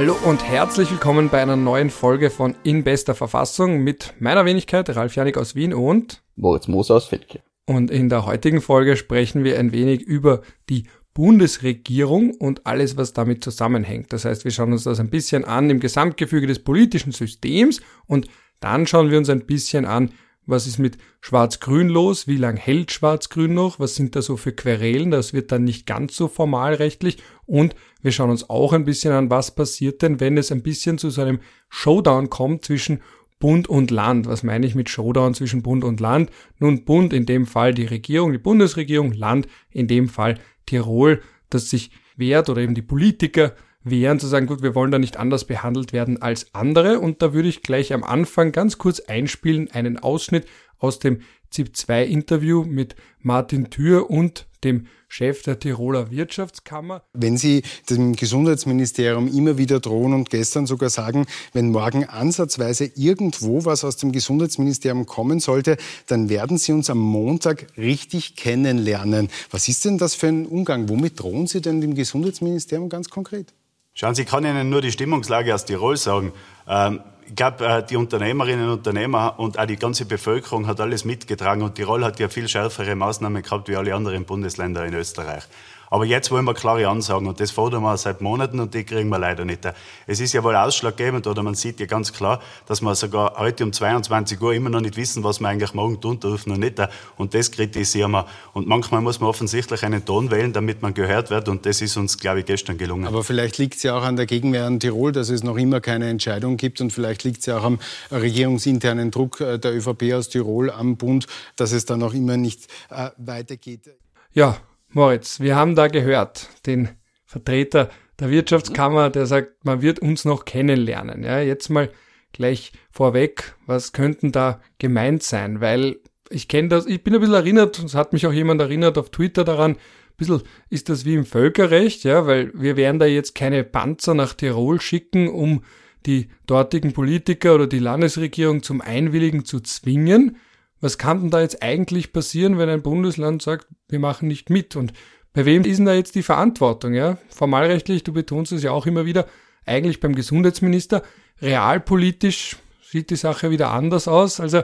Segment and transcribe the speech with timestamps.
[0.00, 4.88] Hallo und herzlich willkommen bei einer neuen Folge von In bester Verfassung mit meiner Wenigkeit
[4.90, 7.42] Ralf Janik aus Wien und Moritz Moser aus Feldkirch.
[7.66, 10.84] Und in der heutigen Folge sprechen wir ein wenig über die
[11.14, 14.12] Bundesregierung und alles, was damit zusammenhängt.
[14.12, 18.28] Das heißt, wir schauen uns das ein bisschen an im Gesamtgefüge des politischen Systems und
[18.60, 20.12] dann schauen wir uns ein bisschen an,
[20.48, 22.26] was ist mit Schwarz-Grün los?
[22.26, 23.78] Wie lang hält Schwarz-Grün noch?
[23.78, 25.10] Was sind da so für Querelen?
[25.10, 27.18] Das wird dann nicht ganz so formalrechtlich.
[27.44, 30.96] Und wir schauen uns auch ein bisschen an, was passiert denn, wenn es ein bisschen
[30.96, 33.02] zu so einem Showdown kommt zwischen
[33.38, 34.26] Bund und Land.
[34.26, 36.30] Was meine ich mit Showdown zwischen Bund und Land?
[36.58, 41.68] Nun, Bund in dem Fall die Regierung, die Bundesregierung, Land in dem Fall Tirol, das
[41.68, 43.54] sich wehrt oder eben die Politiker
[43.90, 47.00] wären, zu sagen, gut, wir wollen da nicht anders behandelt werden als andere.
[47.00, 50.46] Und da würde ich gleich am Anfang ganz kurz einspielen, einen Ausschnitt
[50.78, 51.20] aus dem
[51.50, 57.02] ZIP-2-Interview mit Martin Thür und dem Chef der Tiroler Wirtschaftskammer.
[57.14, 63.64] Wenn Sie dem Gesundheitsministerium immer wieder drohen und gestern sogar sagen, wenn morgen ansatzweise irgendwo
[63.64, 69.30] was aus dem Gesundheitsministerium kommen sollte, dann werden Sie uns am Montag richtig kennenlernen.
[69.50, 70.88] Was ist denn das für ein Umgang?
[70.90, 73.54] Womit drohen Sie denn dem Gesundheitsministerium ganz konkret?
[74.00, 76.32] Schauen Sie, ich kann Ihnen nur die Stimmungslage aus Tirol sagen.
[76.68, 81.04] Ähm, ich glaube, äh, die Unternehmerinnen und Unternehmer und auch die ganze Bevölkerung hat alles
[81.04, 85.42] mitgetragen und Tirol hat ja viel schärfere Maßnahmen gehabt wie alle anderen Bundesländer in Österreich.
[85.90, 89.08] Aber jetzt wollen wir klare Ansagen und das fordern wir seit Monaten und die kriegen
[89.08, 89.60] wir leider nicht.
[90.06, 93.64] Es ist ja wohl ausschlaggebend oder man sieht ja ganz klar, dass wir sogar heute
[93.64, 96.80] um 22 Uhr immer noch nicht wissen, was wir eigentlich morgen tun dürfen und nicht.
[97.16, 98.26] Und das kritisieren wir.
[98.52, 101.96] Und manchmal muss man offensichtlich einen Ton wählen, damit man gehört wird und das ist
[101.96, 103.06] uns, glaube ich, gestern gelungen.
[103.06, 105.80] Aber vielleicht liegt es ja auch an der Gegenwehr an Tirol, dass es noch immer
[105.80, 107.78] keine Entscheidung gibt und vielleicht liegt es ja auch am
[108.10, 112.66] regierungsinternen Druck äh, der ÖVP aus Tirol am Bund, dass es da noch immer nicht
[112.90, 113.90] äh, weitergeht.
[114.32, 114.58] Ja,
[114.90, 116.88] Moritz, wir haben da gehört, den
[117.24, 121.22] Vertreter der Wirtschaftskammer, der sagt, man wird uns noch kennenlernen.
[121.22, 121.90] Ja, jetzt mal
[122.32, 125.60] gleich vorweg, was könnten da gemeint sein?
[125.60, 128.98] Weil ich kenne das, ich bin ein bisschen erinnert, es hat mich auch jemand erinnert
[128.98, 129.78] auf Twitter daran, ein
[130.16, 134.34] bisschen ist das wie im Völkerrecht, ja, weil wir werden da jetzt keine Panzer nach
[134.34, 135.62] Tirol schicken, um
[136.06, 140.38] die dortigen Politiker oder die Landesregierung zum Einwilligen zu zwingen,
[140.80, 144.76] was kann denn da jetzt eigentlich passieren, wenn ein Bundesland sagt, wir machen nicht mit?
[144.76, 144.92] Und
[145.32, 146.94] bei wem ist denn da jetzt die Verantwortung?
[146.94, 147.18] Ja?
[147.30, 149.26] Formalrechtlich, du betonst es ja auch immer wieder,
[149.64, 151.02] eigentlich beim Gesundheitsminister.
[151.40, 154.40] Realpolitisch sieht die Sache wieder anders aus.
[154.40, 154.62] Also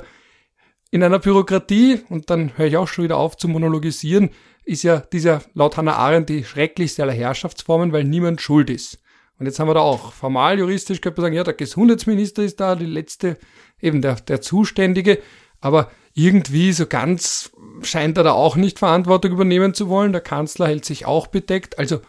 [0.91, 4.31] in einer Bürokratie, und dann höre ich auch schon wieder auf zu monologisieren,
[4.65, 8.99] ist ja dieser laut Hannah Arendt die schrecklichste aller Herrschaftsformen, weil niemand schuld ist.
[9.39, 12.61] Und jetzt haben wir da auch formal juristisch könnte man sagen, ja, der Gesundheitsminister ist
[12.61, 13.37] da die letzte,
[13.81, 15.19] eben der, der Zuständige,
[15.65, 20.13] aber irgendwie so ganz scheint er da auch nicht Verantwortung übernehmen zu wollen.
[20.13, 21.79] Der Kanzler hält sich auch bedeckt.
[21.79, 22.01] Also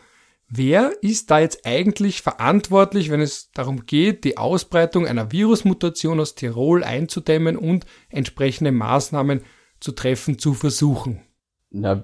[0.50, 6.36] wer ist da jetzt eigentlich verantwortlich, wenn es darum geht, die Ausbreitung einer Virusmutation aus
[6.36, 9.42] Tirol einzudämmen und entsprechende Maßnahmen
[9.80, 11.22] zu treffen, zu versuchen?
[11.70, 12.04] Na,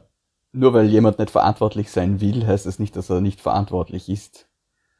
[0.54, 4.08] nur weil jemand nicht verantwortlich sein will, heißt es das nicht, dass er nicht verantwortlich
[4.08, 4.48] ist.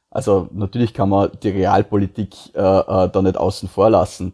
[0.10, 4.34] Also natürlich kann man die Realpolitik äh, äh, da nicht außen vor lassen.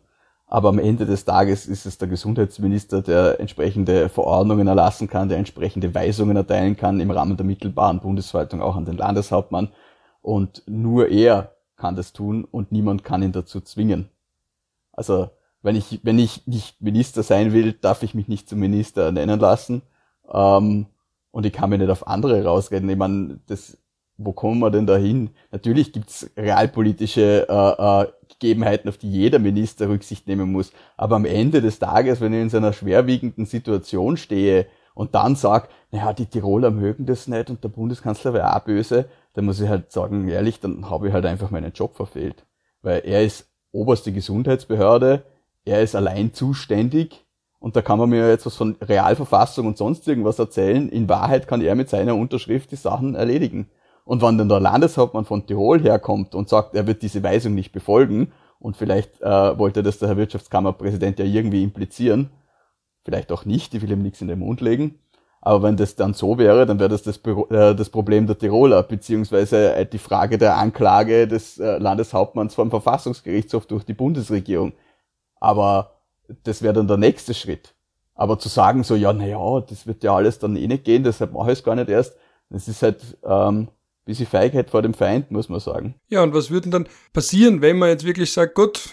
[0.49, 5.37] Aber am Ende des Tages ist es der Gesundheitsminister, der entsprechende Verordnungen erlassen kann, der
[5.37, 9.69] entsprechende Weisungen erteilen kann im Rahmen der mittelbaren Bundesverwaltung auch an den Landeshauptmann.
[10.21, 14.09] Und nur er kann das tun und niemand kann ihn dazu zwingen.
[14.93, 15.29] Also,
[15.61, 19.39] wenn ich, wenn ich nicht Minister sein will, darf ich mich nicht zum Minister nennen
[19.39, 19.81] lassen.
[20.31, 20.85] Ähm,
[21.31, 22.89] und ich kann mich nicht auf andere rausreden.
[22.89, 23.77] Ich meine, das,
[24.17, 25.31] wo kommen wir denn dahin?
[25.51, 28.07] Natürlich gibt's realpolitische äh, äh,
[28.39, 30.71] Gegebenheiten, auf die jeder Minister Rücksicht nehmen muss.
[30.95, 35.35] Aber am Ende des Tages, wenn ich in so einer schwerwiegenden Situation stehe und dann
[35.35, 39.59] sage, naja, die Tiroler mögen das nicht und der Bundeskanzler wäre auch böse, dann muss
[39.59, 42.45] ich halt sagen, ehrlich, dann habe ich halt einfach meinen Job verfehlt.
[42.81, 45.23] Weil er ist oberste Gesundheitsbehörde,
[45.65, 47.25] er ist allein zuständig
[47.59, 50.89] und da kann man mir jetzt was von Realverfassung und sonst irgendwas erzählen.
[50.89, 53.69] In Wahrheit kann er mit seiner Unterschrift die Sachen erledigen.
[54.07, 57.73] Und wenn dann der Landeshauptmann von Tirol herkommt und sagt, er wird diese Weisung nicht
[57.73, 62.31] befolgen, und vielleicht äh, wollte das der Herr Wirtschaftskammerpräsident ja irgendwie implizieren,
[63.03, 64.99] vielleicht auch nicht, ich will ihm nichts in den Mund legen,
[65.41, 68.81] aber wenn das dann so wäre, dann wäre das das, äh, das Problem der Tiroler,
[68.81, 74.73] beziehungsweise äh, die Frage der Anklage des äh, Landeshauptmanns vom Verfassungsgerichtshof durch die Bundesregierung.
[75.39, 75.91] Aber
[76.43, 77.75] das wäre dann der nächste Schritt.
[78.15, 81.33] Aber zu sagen so, ja, naja, das wird ja alles dann eh nicht gehen, deshalb
[81.33, 82.17] mache ich es gar nicht erst,
[82.49, 83.67] das ist halt ähm,
[84.07, 85.95] bisschen Feigheit vor dem Feind, muss man sagen.
[86.09, 88.89] Ja, und was würde dann passieren, wenn man jetzt wirklich sagt, gut,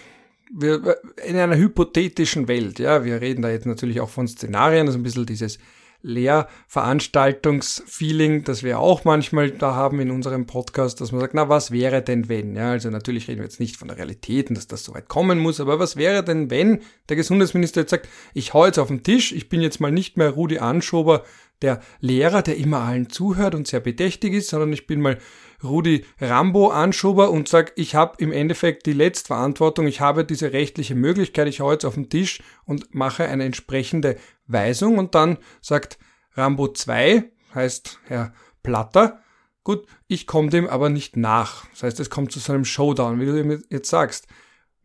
[0.52, 0.96] wir,
[1.26, 5.02] in einer hypothetischen Welt, ja, wir reden da jetzt natürlich auch von Szenarien, also ein
[5.02, 5.58] bisschen dieses
[6.04, 11.70] Lehrveranstaltungsfeeling, das wir auch manchmal da haben in unserem Podcast, dass man sagt, na, was
[11.70, 12.54] wäre denn wenn?
[12.54, 15.08] Ja, also natürlich reden wir jetzt nicht von der Realität und dass das so weit
[15.08, 18.88] kommen muss, aber was wäre denn, wenn der Gesundheitsminister jetzt sagt, ich hau jetzt auf
[18.88, 21.24] den Tisch, ich bin jetzt mal nicht mehr Rudi Anschober,
[21.62, 25.18] der Lehrer, der immer allen zuhört und sehr bedächtig ist, sondern ich bin mal
[25.62, 30.94] Rudi Rambo Anschober und sage, ich habe im Endeffekt die Letztverantwortung, ich habe diese rechtliche
[30.94, 34.16] Möglichkeit, ich hau jetzt auf den Tisch und mache eine entsprechende
[34.46, 35.98] Weisung und dann sagt
[36.34, 37.24] Rambo 2,
[37.54, 39.22] heißt Herr Platter,
[39.62, 41.66] gut, ich komme dem aber nicht nach.
[41.70, 44.26] Das heißt, es kommt zu so einem Showdown, wie du jetzt sagst.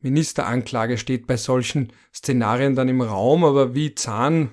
[0.01, 4.51] Ministeranklage steht bei solchen Szenarien dann im Raum, aber wie Zahn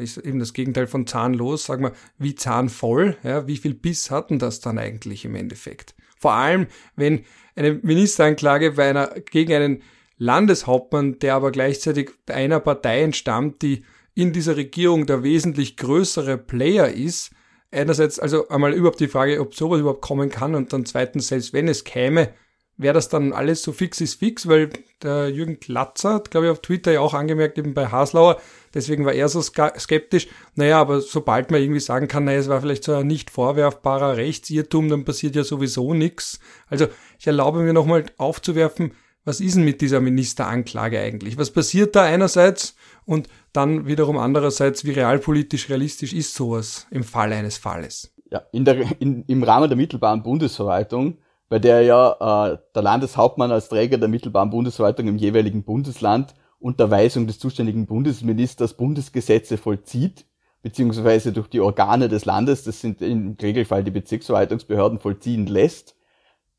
[0.00, 4.38] ist eben das Gegenteil von zahnlos, sagen wir, wie zahnvoll, ja, wie viel Biss hatten
[4.38, 5.94] das dann eigentlich im Endeffekt?
[6.18, 6.66] Vor allem,
[6.96, 7.24] wenn
[7.56, 9.82] eine Ministeranklage bei einer, gegen einen
[10.18, 16.88] Landeshauptmann, der aber gleichzeitig einer Partei entstammt, die in dieser Regierung der wesentlich größere Player
[16.88, 17.30] ist,
[17.70, 21.52] einerseits also einmal überhaupt die Frage, ob sowas überhaupt kommen kann und dann zweitens, selbst
[21.52, 22.34] wenn es käme,
[22.80, 24.70] wäre das dann alles so fix ist fix, weil
[25.02, 28.40] der Jürgen Klatzer hat, glaube ich, auf Twitter ja auch angemerkt, eben bei Haslauer,
[28.72, 30.28] deswegen war er so skeptisch.
[30.54, 34.16] Naja, aber sobald man irgendwie sagen kann, naja, es war vielleicht so ein nicht vorwerfbarer
[34.16, 36.40] Rechtsirrtum, dann passiert ja sowieso nichts.
[36.68, 36.86] Also
[37.18, 38.92] ich erlaube mir nochmal aufzuwerfen,
[39.24, 41.36] was ist denn mit dieser Ministeranklage eigentlich?
[41.36, 42.74] Was passiert da einerseits
[43.04, 48.14] und dann wiederum andererseits, wie realpolitisch realistisch ist sowas im Fall eines Falles?
[48.30, 51.18] Ja, in der, in, im Rahmen der mittelbaren Bundesverwaltung
[51.50, 56.90] bei der ja äh, der Landeshauptmann als Träger der mittelbaren Bundesverwaltung im jeweiligen Bundesland unter
[56.90, 60.26] Weisung des zuständigen Bundesministers Bundesgesetze vollzieht,
[60.62, 65.96] beziehungsweise durch die Organe des Landes, das sind im Regelfall die Bezirksverwaltungsbehörden, vollziehen lässt,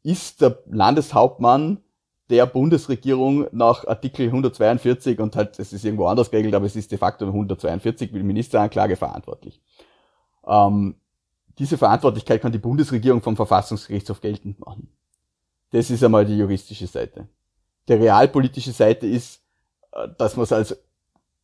[0.04, 1.80] ist der Landeshauptmann
[2.30, 6.92] der Bundesregierung nach Artikel 142 und halt, es ist irgendwo anders geregelt, aber es ist
[6.92, 9.62] de facto 142 mit Ministeranklage verantwortlich.
[10.46, 10.96] Ähm,
[11.62, 14.90] diese Verantwortlichkeit kann die Bundesregierung vom Verfassungsgerichtshof geltend machen.
[15.70, 17.28] Das ist einmal die juristische Seite.
[17.88, 19.42] Die realpolitische Seite ist,
[19.92, 20.76] äh, dass man es als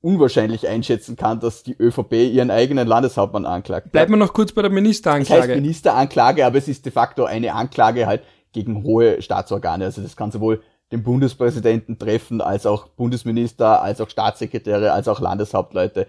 [0.01, 3.91] unwahrscheinlich einschätzen kann, dass die ÖVP ihren eigenen Landeshauptmann anklagt.
[3.91, 5.41] Bleiben wir noch kurz bei der Ministeranklage.
[5.41, 8.23] Das heißt Ministeranklage, aber es ist de facto eine Anklage halt
[8.53, 9.85] gegen hohe Staatsorgane.
[9.85, 15.19] Also das kann sowohl den Bundespräsidenten treffen, als auch Bundesminister, als auch Staatssekretäre, als auch
[15.19, 16.07] Landeshauptleute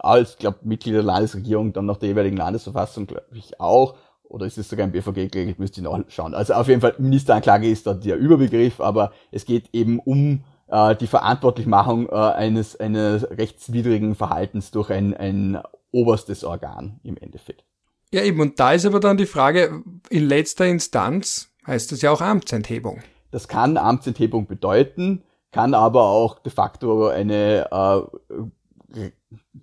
[0.00, 3.96] als, glaube Mitglied der Landesregierung, dann nach der jeweiligen Landesverfassung, glaube ich, auch.
[4.24, 6.34] Oder ist es sogar im BVG geregelt, müsste ich noch schauen.
[6.34, 10.96] Also auf jeden Fall, Ministeranklage ist da der Überbegriff, aber es geht eben um äh,
[10.96, 15.62] die Verantwortlichmachung äh, eines, eines rechtswidrigen Verhaltens durch ein, ein
[15.92, 17.64] oberstes Organ im Endeffekt.
[18.12, 22.10] Ja, eben, und da ist aber dann die Frage, in letzter Instanz heißt das ja
[22.10, 23.02] auch Amtsenthebung.
[23.30, 29.10] Das kann Amtsenthebung bedeuten, kann aber auch de facto eine äh,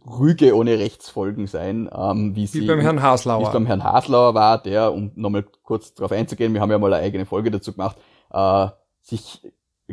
[0.06, 3.42] Rüge ohne Rechtsfolgen sein, ähm, wie, wie sie beim Herrn Haslauer.
[3.42, 6.80] Wie es beim Herrn Haslauer war, der, um nochmal kurz darauf einzugehen, wir haben ja
[6.80, 7.98] mal eine eigene Folge dazu gemacht,
[8.32, 8.68] äh,
[9.02, 9.42] sich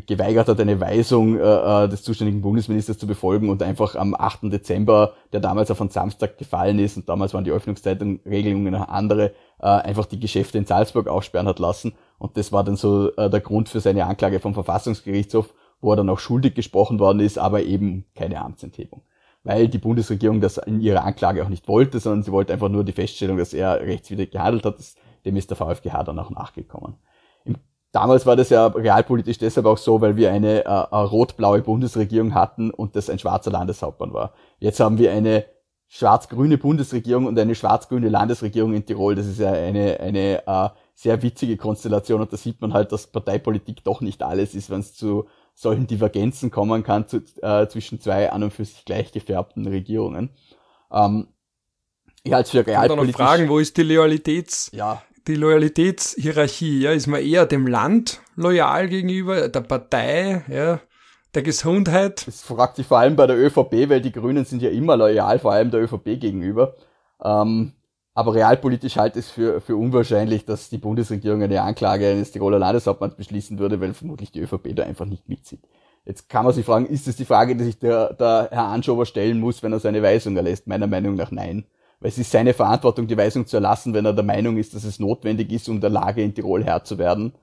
[0.06, 4.44] geweigert hat, eine Weisung äh, äh des zuständigen Bundesministers zu befolgen und einfach am 8.
[4.44, 9.32] Dezember, der damals auf einen Samstag gefallen ist und damals waren die Öffnungszeitregelungen noch andere,
[9.60, 11.94] äh, einfach die Geschäfte in Salzburg aufsperren hat lassen.
[12.18, 15.96] Und das war dann so äh, der Grund für seine Anklage vom Verfassungsgerichtshof, wo er
[15.96, 19.02] dann auch schuldig gesprochen worden ist, aber eben keine Amtsenthebung
[19.48, 22.84] weil die Bundesregierung das in ihrer Anklage auch nicht wollte, sondern sie wollte einfach nur
[22.84, 24.76] die Feststellung, dass er rechtswidrig gehandelt hat.
[25.24, 26.96] Dem ist der VfGH dann auch nachgekommen.
[27.90, 32.70] Damals war das ja realpolitisch deshalb auch so, weil wir eine äh, rot-blaue Bundesregierung hatten
[32.70, 34.34] und das ein schwarzer Landeshauptmann war.
[34.58, 35.46] Jetzt haben wir eine
[35.86, 39.14] schwarz-grüne Bundesregierung und eine schwarz-grüne Landesregierung in Tirol.
[39.14, 43.06] Das ist ja eine, eine äh, sehr witzige Konstellation und da sieht man halt, dass
[43.06, 45.26] Parteipolitik doch nicht alles ist, wenn es zu
[45.60, 50.30] solchen Divergenzen kommen kann zu, äh, zwischen zwei an und für sich gleich gefärbten Regierungen.
[50.92, 51.26] Ähm,
[52.22, 53.08] ich halte für realpolitisch...
[53.10, 54.70] Ich noch fragen, wo ist die Loyalitäts...
[54.72, 55.02] Ja.
[55.26, 60.80] Die Loyalitätshierarchie, ja, ist man eher dem Land loyal gegenüber, der Partei, ja,
[61.34, 62.26] der Gesundheit?
[62.26, 65.38] Das fragt sich vor allem bei der ÖVP, weil die Grünen sind ja immer loyal,
[65.38, 66.76] vor allem der ÖVP gegenüber.
[67.22, 67.74] Ähm,
[68.18, 72.58] aber realpolitisch halte ich es für, für unwahrscheinlich, dass die Bundesregierung eine Anklage eines Tiroler
[72.58, 75.60] Landeshauptmanns beschließen würde, weil vermutlich die ÖVP da einfach nicht mitzieht.
[76.04, 79.06] Jetzt kann man sich fragen, ist es die Frage, die sich der, der Herr Anschober
[79.06, 80.66] stellen muss, wenn er seine Weisung erlässt?
[80.66, 81.64] Meiner Meinung nach nein.
[82.00, 84.82] Weil es ist seine Verantwortung, die Weisung zu erlassen, wenn er der Meinung ist, dass
[84.82, 87.34] es notwendig ist, um der Lage in Tirol Herr zu werden.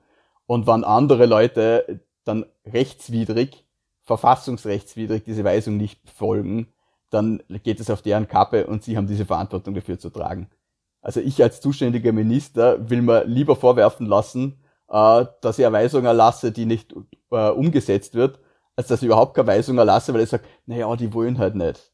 [0.44, 3.64] Und wenn andere Leute dann rechtswidrig,
[4.02, 6.68] verfassungsrechtswidrig diese Weisung nicht folgen,
[7.08, 10.50] dann geht es auf deren Kappe und sie haben diese Verantwortung dafür zu tragen.
[11.06, 14.58] Also ich als zuständiger Minister will mir lieber vorwerfen lassen,
[14.88, 16.96] äh, dass ich eine Weisung erlasse, die nicht
[17.30, 18.40] äh, umgesetzt wird,
[18.74, 21.92] als dass ich überhaupt keine Weisung erlasse, weil ich sage, naja, die wollen halt nicht.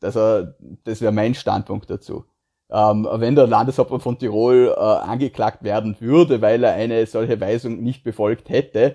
[0.00, 0.46] Also,
[0.84, 2.24] das wäre mein Standpunkt dazu.
[2.70, 7.82] Ähm, wenn der Landeshauptmann von Tirol äh, angeklagt werden würde, weil er eine solche Weisung
[7.82, 8.94] nicht befolgt hätte,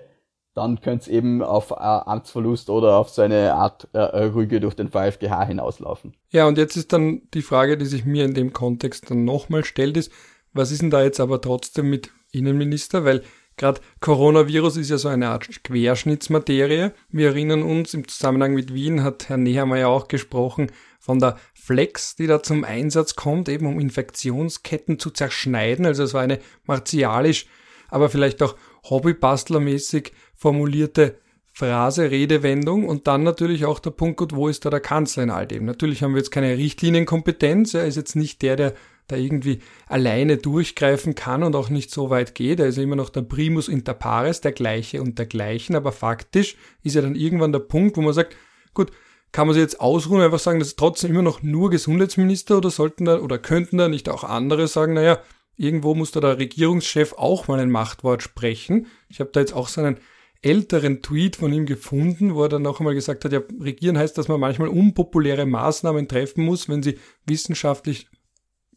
[0.58, 4.74] dann könnte es eben auf äh, Amtsverlust oder auf so eine Art äh, Rüge durch
[4.74, 6.16] den VfGH hinauslaufen.
[6.32, 9.64] Ja, und jetzt ist dann die Frage, die sich mir in dem Kontext dann nochmal
[9.64, 10.12] stellt, ist,
[10.54, 13.06] was ist denn da jetzt aber trotzdem mit Innenminister?
[13.06, 13.22] Weil
[13.56, 16.90] gerade Coronavirus ist ja so eine Art Querschnittsmaterie.
[17.10, 22.16] Wir erinnern uns, im Zusammenhang mit Wien hat Herr Nehammer auch gesprochen von der Flex,
[22.16, 25.86] die da zum Einsatz kommt, eben um Infektionsketten zu zerschneiden.
[25.86, 27.46] Also es war eine martialisch,
[27.90, 28.56] aber vielleicht auch
[28.90, 31.18] Hobbybastlermäßig formulierte
[31.52, 35.32] Phrase, Redewendung und dann natürlich auch der Punkt, gut, wo ist da der Kanzler in
[35.32, 35.66] all dem?
[35.66, 38.74] Natürlich haben wir jetzt keine Richtlinienkompetenz, er ist jetzt nicht der, der
[39.08, 42.60] da irgendwie alleine durchgreifen kann und auch nicht so weit geht.
[42.60, 46.96] Er ist immer noch der Primus inter pares, der gleiche und dergleichen, aber faktisch ist
[46.96, 48.36] ja dann irgendwann der Punkt, wo man sagt,
[48.74, 48.92] gut,
[49.32, 52.58] kann man sich jetzt ausruhen und einfach sagen, das ist trotzdem immer noch nur Gesundheitsminister
[52.58, 55.20] oder sollten da oder könnten da nicht auch andere sagen, naja,
[55.56, 58.88] irgendwo muss da der Regierungschef auch mal ein Machtwort sprechen.
[59.10, 59.98] Ich habe da jetzt auch so einen
[60.42, 64.18] älteren Tweet von ihm gefunden, wo er dann noch einmal gesagt hat, ja, regieren heißt,
[64.18, 68.08] dass man manchmal unpopuläre Maßnahmen treffen muss, wenn sie wissenschaftlich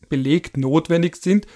[0.09, 1.47] belegt notwendig sind.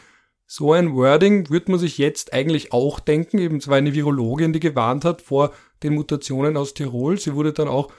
[0.46, 3.38] So ein Wording würde man sich jetzt eigentlich auch denken.
[3.38, 7.18] Eben zwar eine Virologin, die gewarnt hat vor den Mutationen aus Tirol.
[7.18, 7.90] Sie wurde dann auch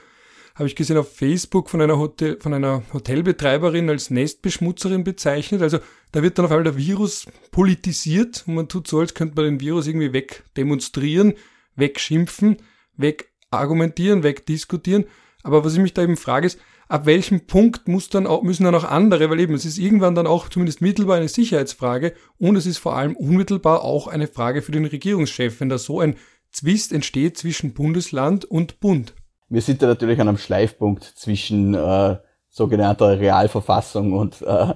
[0.56, 5.62] habe ich gesehen auf Facebook von einer, Hotel, von einer Hotelbetreiberin als Nestbeschmutzerin bezeichnet.
[5.62, 5.80] Also
[6.14, 9.46] da wird dann auf einmal der Virus politisiert und man tut so, als könnte man
[9.46, 11.34] den Virus irgendwie wegdemonstrieren,
[11.76, 12.58] wegschimpfen,
[12.98, 15.06] wegargumentieren, wegdiskutieren.
[15.44, 18.64] Aber was ich mich da eben frage ist, ab welchem Punkt muss dann auch, müssen
[18.64, 22.56] dann auch andere, weil eben es ist irgendwann dann auch zumindest mittelbar eine Sicherheitsfrage und
[22.56, 26.16] es ist vor allem unmittelbar auch eine Frage für den Regierungschef, wenn da so ein
[26.52, 29.14] Zwist entsteht zwischen Bundesland und Bund
[29.50, 32.18] wir sind da natürlich an einem Schleifpunkt zwischen äh,
[32.50, 34.74] sogenannter Realverfassung und äh,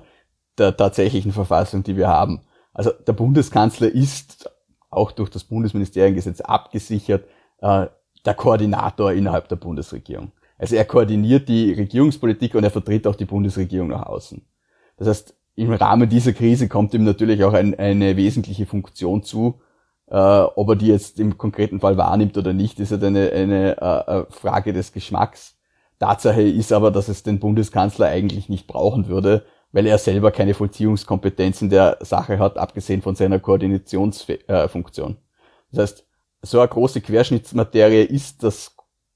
[0.57, 2.41] der tatsächlichen Verfassung, die wir haben.
[2.73, 4.49] Also der Bundeskanzler ist
[4.89, 7.25] auch durch das Bundesministeriengesetz abgesichert
[7.61, 7.87] äh,
[8.25, 10.31] der Koordinator innerhalb der Bundesregierung.
[10.57, 14.41] Also er koordiniert die Regierungspolitik und er vertritt auch die Bundesregierung nach außen.
[14.97, 19.61] Das heißt, im Rahmen dieser Krise kommt ihm natürlich auch ein, eine wesentliche Funktion zu,
[20.07, 23.77] äh, ob er die jetzt im konkreten Fall wahrnimmt oder nicht, ist halt eine, eine
[23.79, 25.57] äh, äh, Frage des Geschmacks.
[25.99, 30.53] Tatsache ist aber, dass es den Bundeskanzler eigentlich nicht brauchen würde, weil er selber keine
[30.53, 35.17] Vollziehungskompetenz in der Sache hat, abgesehen von seiner Koordinationsfunktion.
[35.71, 36.05] Das heißt,
[36.41, 38.75] so eine große Querschnittsmaterie ist das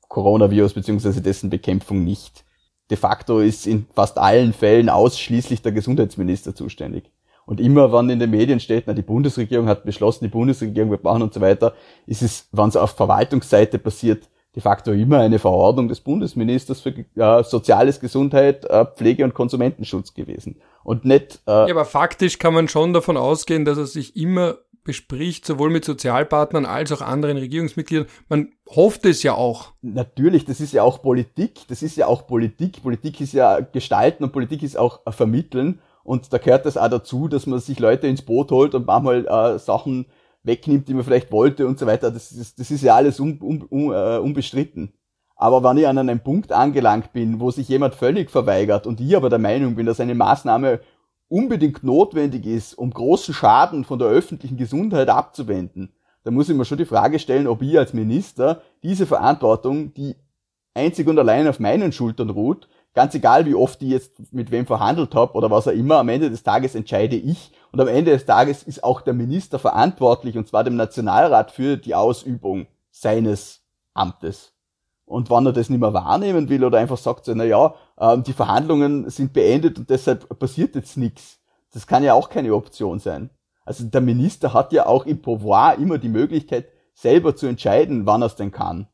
[0.09, 1.21] Coronavirus bzw.
[1.21, 2.43] dessen Bekämpfung nicht.
[2.89, 7.09] De facto ist in fast allen Fällen ausschließlich der Gesundheitsminister zuständig.
[7.45, 11.03] Und immer, wenn in den Medien steht, na, die Bundesregierung hat beschlossen, die Bundesregierung wird
[11.03, 11.73] machen und so weiter,
[12.05, 16.93] ist es, wenn es auf Verwaltungsseite passiert, de facto immer eine Verordnung des Bundesministers für
[17.15, 20.57] äh, soziales Gesundheit, äh, Pflege und Konsumentenschutz gewesen.
[20.83, 21.41] Und nicht.
[21.47, 25.69] Äh, ja, aber faktisch kann man schon davon ausgehen, dass er sich immer bespricht, sowohl
[25.69, 28.07] mit Sozialpartnern als auch anderen Regierungsmitgliedern.
[28.27, 29.71] Man hofft es ja auch.
[29.81, 31.61] Natürlich, das ist ja auch Politik.
[31.69, 32.83] Das ist ja auch Politik.
[32.83, 35.79] Politik ist ja gestalten und Politik ist auch vermitteln.
[36.03, 39.25] Und da gehört das auch dazu, dass man sich Leute ins Boot holt und manchmal
[39.25, 40.05] äh, Sachen
[40.43, 42.11] wegnimmt, die man vielleicht wollte und so weiter.
[42.11, 44.93] Das, ist, das ist ja alles un, un, un, äh, unbestritten.
[45.35, 49.15] Aber wenn ich an einem Punkt angelangt bin, wo sich jemand völlig verweigert und ich
[49.15, 50.79] aber der Meinung bin, dass eine Maßnahme
[51.27, 56.65] unbedingt notwendig ist, um großen Schaden von der öffentlichen Gesundheit abzuwenden, dann muss ich mir
[56.65, 60.15] schon die Frage stellen, ob ich als Minister diese Verantwortung, die
[60.73, 64.65] einzig und allein auf meinen Schultern ruht, ganz egal, wie oft ich jetzt mit wem
[64.65, 68.11] verhandelt habe oder was auch immer, am Ende des Tages entscheide ich und am Ende
[68.11, 73.61] des Tages ist auch der Minister verantwortlich und zwar dem Nationalrat für die Ausübung seines
[73.93, 74.53] Amtes.
[75.05, 78.23] Und wenn er das nicht mehr wahrnehmen will oder einfach sagt so, na ja, ähm,
[78.23, 81.39] die Verhandlungen sind beendet und deshalb passiert jetzt nichts.
[81.71, 83.29] Das kann ja auch keine Option sein.
[83.65, 88.21] Also der Minister hat ja auch im Pouvoir immer die Möglichkeit, selber zu entscheiden, wann
[88.21, 88.87] er es denn kann.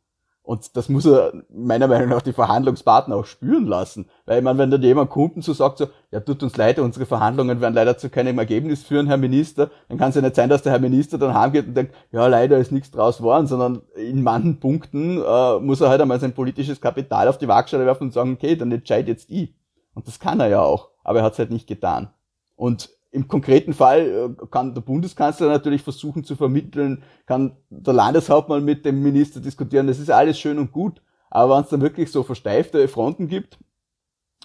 [0.49, 4.09] Und das muss er meiner Meinung nach die Verhandlungspartner auch spüren lassen.
[4.25, 7.61] Weil meine, wenn dann jemand Kunden so sagt, so, ja, tut uns leid, unsere Verhandlungen
[7.61, 10.63] werden leider zu keinem Ergebnis führen, Herr Minister, dann kann es ja nicht sein, dass
[10.63, 14.23] der Herr Minister dann heimgeht und denkt, ja, leider ist nichts draus geworden, sondern in
[14.23, 18.13] manchen Punkten äh, muss er halt einmal sein politisches Kapital auf die Waagschale werfen und
[18.13, 19.53] sagen, okay, dann entscheid jetzt ich.
[19.93, 22.09] Und das kann er ja auch, aber er hat es halt nicht getan.
[22.55, 28.63] Und im konkreten Fall äh, kann der Bundeskanzler natürlich versuchen zu vermitteln, kann der Landeshauptmann
[28.63, 31.01] mit dem Minister diskutieren, das ist alles schön und gut.
[31.29, 33.57] Aber wenn es dann wirklich so versteifte Fronten gibt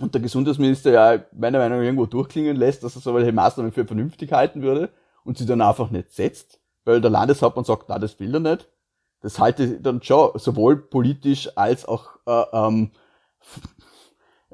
[0.01, 3.87] und der Gesundheitsminister ja meiner Meinung nach irgendwo durchklingen lässt, dass er solche Maßnahmen für
[3.87, 4.91] vernünftig halten würde
[5.25, 8.69] und sie dann einfach nicht setzt, weil der Landeshauptmann sagt, na, das will er nicht,
[9.21, 12.91] das halte ich dann schon sowohl politisch als auch äh, ähm,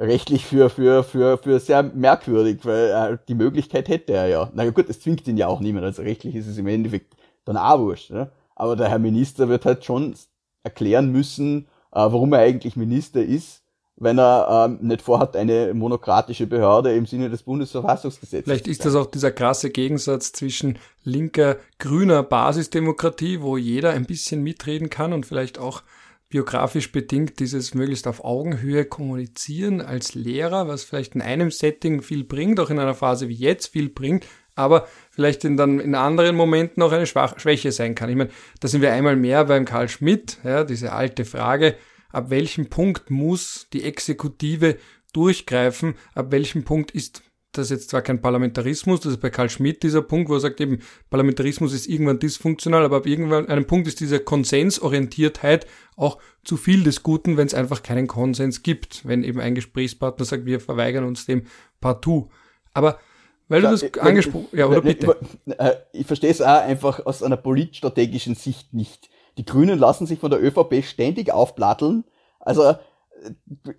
[0.01, 4.51] rechtlich für, für, für, für sehr merkwürdig, weil äh, die Möglichkeit hätte er ja.
[4.55, 7.15] Na gut, es zwingt ihn ja auch niemand, also rechtlich ist es im Endeffekt
[7.45, 8.11] dann auch wurscht.
[8.11, 8.31] Ne?
[8.57, 10.15] Aber der Herr Minister wird halt schon
[10.63, 13.63] erklären müssen, äh, warum er eigentlich Minister ist,
[13.97, 18.95] wenn er ähm, nicht vorhat, eine monokratische Behörde im Sinne des Bundesverfassungsgesetzes Vielleicht ist das
[18.95, 25.27] auch dieser krasse Gegensatz zwischen linker, grüner Basisdemokratie, wo jeder ein bisschen mitreden kann und
[25.27, 25.83] vielleicht auch
[26.31, 32.25] biografisch bedingt dieses möglichst auf Augenhöhe kommunizieren als Lehrer, was vielleicht in einem Setting viel
[32.25, 36.37] bringt, auch in einer Phase wie jetzt viel bringt, aber vielleicht in, dann in anderen
[36.37, 38.09] Momenten auch eine Schwach Schwäche sein kann.
[38.09, 41.77] Ich meine, da sind wir einmal mehr beim Karl Schmidt, ja, diese alte Frage,
[42.11, 44.77] ab welchem Punkt muss die Exekutive
[45.13, 47.23] durchgreifen, ab welchem Punkt ist
[47.53, 50.41] das ist jetzt zwar kein Parlamentarismus, das ist bei Karl Schmidt dieser Punkt, wo er
[50.41, 50.79] sagt eben,
[51.11, 55.67] Parlamentarismus ist irgendwann dysfunktional, aber ab irgendwann einem Punkt ist diese Konsensorientiertheit
[55.97, 60.25] auch zu viel des Guten, wenn es einfach keinen Konsens gibt, wenn eben ein Gesprächspartner
[60.25, 61.43] sagt, wir verweigern uns dem
[61.81, 62.29] partout.
[62.73, 63.01] Aber
[63.49, 65.17] weil ja, du das angesprochen, ja, oder bitte?
[65.47, 69.11] Äh, ich verstehe es auch einfach aus einer politstrategischen Sicht nicht.
[69.39, 72.05] Die Grünen lassen sich von der ÖVP ständig aufplatteln.
[72.39, 72.77] Also, äh,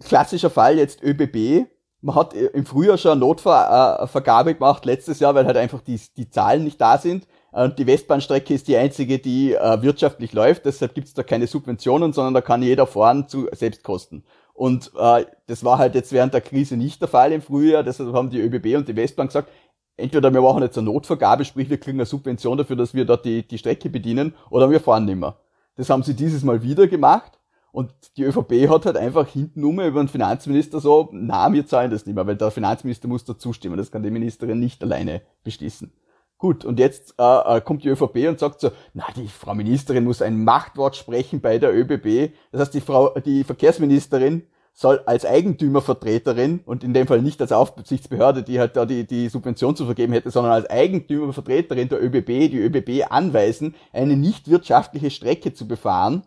[0.04, 1.68] klassischer Fall jetzt ÖBB,
[2.02, 6.30] man hat im Frühjahr schon eine Notvergabe gemacht, letztes Jahr, weil halt einfach die, die
[6.30, 7.28] Zahlen nicht da sind.
[7.52, 12.14] Und die Westbahnstrecke ist die einzige, die äh, wirtschaftlich läuft, deshalb gibt's da keine Subventionen,
[12.14, 14.24] sondern da kann jeder fahren zu Selbstkosten.
[14.54, 18.14] Und äh, das war halt jetzt während der Krise nicht der Fall im Frühjahr, deshalb
[18.14, 19.50] haben die ÖBB und die Westbahn gesagt,
[19.98, 23.26] entweder wir machen jetzt eine Notvergabe, sprich wir kriegen eine Subvention dafür, dass wir dort
[23.26, 25.38] die, die Strecke bedienen, oder wir fahren nimmer.
[25.76, 27.41] Das haben sie dieses Mal wieder gemacht
[27.72, 32.06] und die ÖVP hat halt einfach hintenrum über den Finanzminister so, na, wir zahlen das
[32.06, 33.78] nicht mehr, weil der Finanzminister muss da zustimmen.
[33.78, 35.92] Das kann die Ministerin nicht alleine beschließen.
[36.38, 40.04] Gut, und jetzt äh, äh kommt die ÖVP und sagt so, na, die Frau Ministerin
[40.04, 42.34] muss ein Machtwort sprechen bei der ÖBB.
[42.52, 47.52] Das heißt, die Frau, die Verkehrsministerin soll als Eigentümervertreterin und in dem Fall nicht als
[47.52, 52.50] Aufsichtsbehörde, die halt da die, die Subvention zu vergeben hätte, sondern als Eigentümervertreterin der ÖBB,
[52.50, 56.24] die ÖBB anweisen, eine nicht wirtschaftliche Strecke zu befahren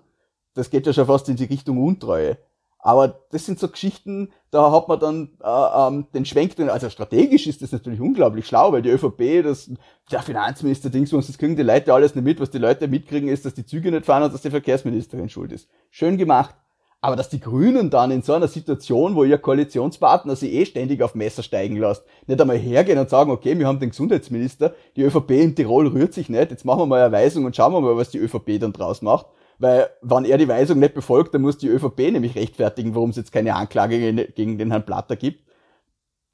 [0.55, 2.39] das geht ja schon fast in die Richtung Untreue.
[2.79, 6.69] Aber das sind so Geschichten, da hat man dann äh, ähm, den Schwenk drin.
[6.69, 9.71] Also strategisch ist das natürlich unglaublich schlau, weil die ÖVP, das,
[10.13, 12.41] der Finanzminister Dingsbums, das kriegen die Leute alles nicht mit.
[12.41, 15.53] Was die Leute mitkriegen, ist, dass die Züge nicht fahren und dass die Verkehrsministerin schuld
[15.53, 15.67] ist.
[15.91, 16.55] Schön gemacht.
[17.01, 21.03] Aber dass die Grünen dann in so einer Situation, wo ihr Koalitionspartner sie eh ständig
[21.03, 25.03] auf Messer steigen lässt, nicht einmal hergehen und sagen, okay, wir haben den Gesundheitsminister, die
[25.03, 27.83] ÖVP in Tirol rührt sich nicht, jetzt machen wir mal eine Weisung und schauen wir
[27.83, 29.27] mal, was die ÖVP dann draus macht,
[29.65, 33.17] weil, wenn er die Weisung nicht befolgt, dann muss die ÖVP nämlich rechtfertigen, warum es
[33.17, 35.49] jetzt keine Anklage gegen den Herrn Platter gibt.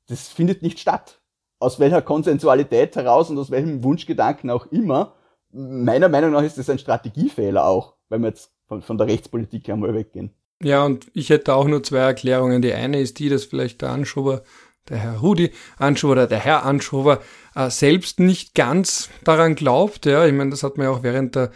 [0.08, 1.20] Das findet nicht statt.
[1.60, 5.14] Aus welcher Konsensualität heraus und aus welchem Wunschgedanken auch immer.
[5.52, 9.68] Meiner Meinung nach ist das ein Strategiefehler auch, wenn wir jetzt von, von der Rechtspolitik
[9.68, 10.34] einmal weggehen.
[10.60, 12.62] Ja, und ich hätte auch nur zwei Erklärungen.
[12.62, 14.42] Die eine ist die, dass vielleicht der Anschober,
[14.88, 17.20] der Herr Rudi Anschober oder der Herr Anschober
[17.54, 20.04] äh, selbst nicht ganz daran glaubt.
[20.04, 21.52] Ja, ich meine, das hat man ja auch während der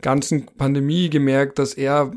[0.00, 2.12] ganzen Pandemie gemerkt, dass er,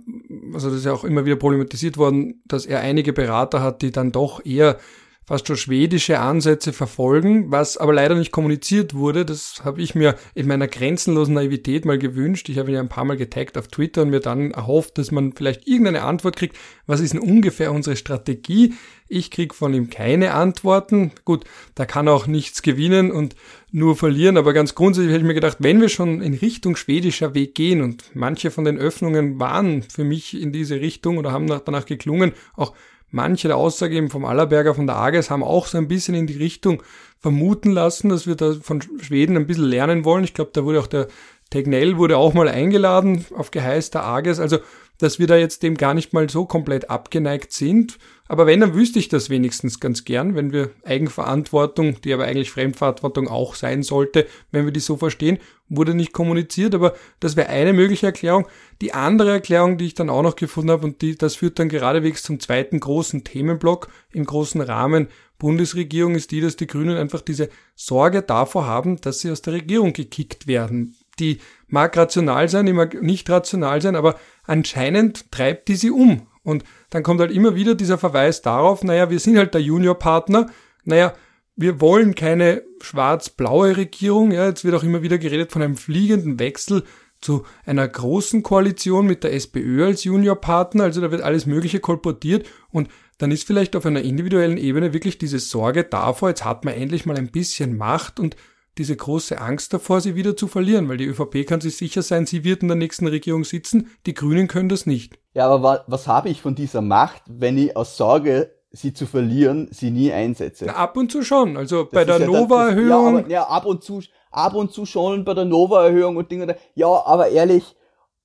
[0.54, 3.92] also das ist ja auch immer wieder problematisiert worden, dass er einige Berater hat, die
[3.92, 4.80] dann doch eher
[5.26, 9.26] fast schon schwedische Ansätze verfolgen, was aber leider nicht kommuniziert wurde.
[9.26, 12.50] Das habe ich mir in meiner grenzenlosen Naivität mal gewünscht.
[12.50, 15.12] Ich habe ihn ja ein paar Mal getaggt auf Twitter und mir dann erhofft, dass
[15.12, 16.58] man vielleicht irgendeine Antwort kriegt.
[16.88, 18.74] Was ist denn ungefähr unsere Strategie?
[19.08, 21.12] Ich krieg von ihm keine Antworten.
[21.24, 23.36] Gut, da kann auch nichts gewinnen und
[23.72, 27.34] nur verlieren, aber ganz grundsätzlich hätte ich mir gedacht, wenn wir schon in Richtung schwedischer
[27.34, 31.48] Weg gehen und manche von den Öffnungen waren für mich in diese Richtung oder haben
[31.48, 32.74] danach geklungen, auch
[33.14, 36.28] manche der Aussage eben vom Allerberger von der AGES haben auch so ein bisschen in
[36.28, 36.82] die Richtung
[37.20, 40.24] vermuten lassen, dass wir da von Schweden ein bisschen lernen wollen.
[40.24, 41.08] Ich glaube, da wurde auch der
[41.50, 44.40] Tegnell wurde auch mal eingeladen auf Geheiß der AGES.
[44.40, 44.58] Also
[45.04, 47.98] dass wir da jetzt dem gar nicht mal so komplett abgeneigt sind.
[48.30, 52.52] Aber wenn, dann wüsste ich das wenigstens ganz gern, wenn wir Eigenverantwortung, die aber eigentlich
[52.52, 57.50] Fremdverantwortung auch sein sollte, wenn wir die so verstehen, wurde nicht kommuniziert, aber das wäre
[57.50, 58.48] eine mögliche Erklärung.
[58.82, 61.68] Die andere Erklärung, die ich dann auch noch gefunden habe, und die, das führt dann
[61.68, 67.20] geradewegs zum zweiten großen Themenblock im großen Rahmen Bundesregierung, ist die, dass die Grünen einfach
[67.20, 70.96] diese Sorge davor haben, dass sie aus der Regierung gekickt werden.
[71.20, 76.28] Die mag rational sein, die mag nicht rational sein, aber anscheinend treibt die sie um.
[76.44, 80.48] Und dann kommt halt immer wieder dieser Verweis darauf, naja, wir sind halt der Juniorpartner,
[80.84, 81.14] naja,
[81.56, 86.40] wir wollen keine schwarz-blaue Regierung, ja, jetzt wird auch immer wieder geredet von einem fliegenden
[86.40, 86.84] Wechsel
[87.22, 92.48] zu einer großen Koalition mit der SPÖ als Juniorpartner, also da wird alles Mögliche kolportiert
[92.70, 96.74] und dann ist vielleicht auf einer individuellen Ebene wirklich diese Sorge davor, jetzt hat man
[96.74, 98.36] endlich mal ein bisschen Macht und
[98.78, 102.26] diese große Angst davor, sie wieder zu verlieren, weil die ÖVP kann sich sicher sein,
[102.26, 105.20] sie wird in der nächsten Regierung sitzen, die Grünen können das nicht.
[105.34, 109.06] Ja, aber wa was habe ich von dieser Macht, wenn ich aus Sorge sie zu
[109.06, 110.66] verlieren, sie nie einsetze.
[110.66, 111.58] Na, ab und zu schon.
[111.58, 113.24] Also das bei der ja Nova-Erhöhung.
[113.24, 116.56] Ja, ja, ab und zu, ab und zu schon bei der Nova-Erhöhung und Dinge.
[116.74, 117.76] Ja, aber ehrlich,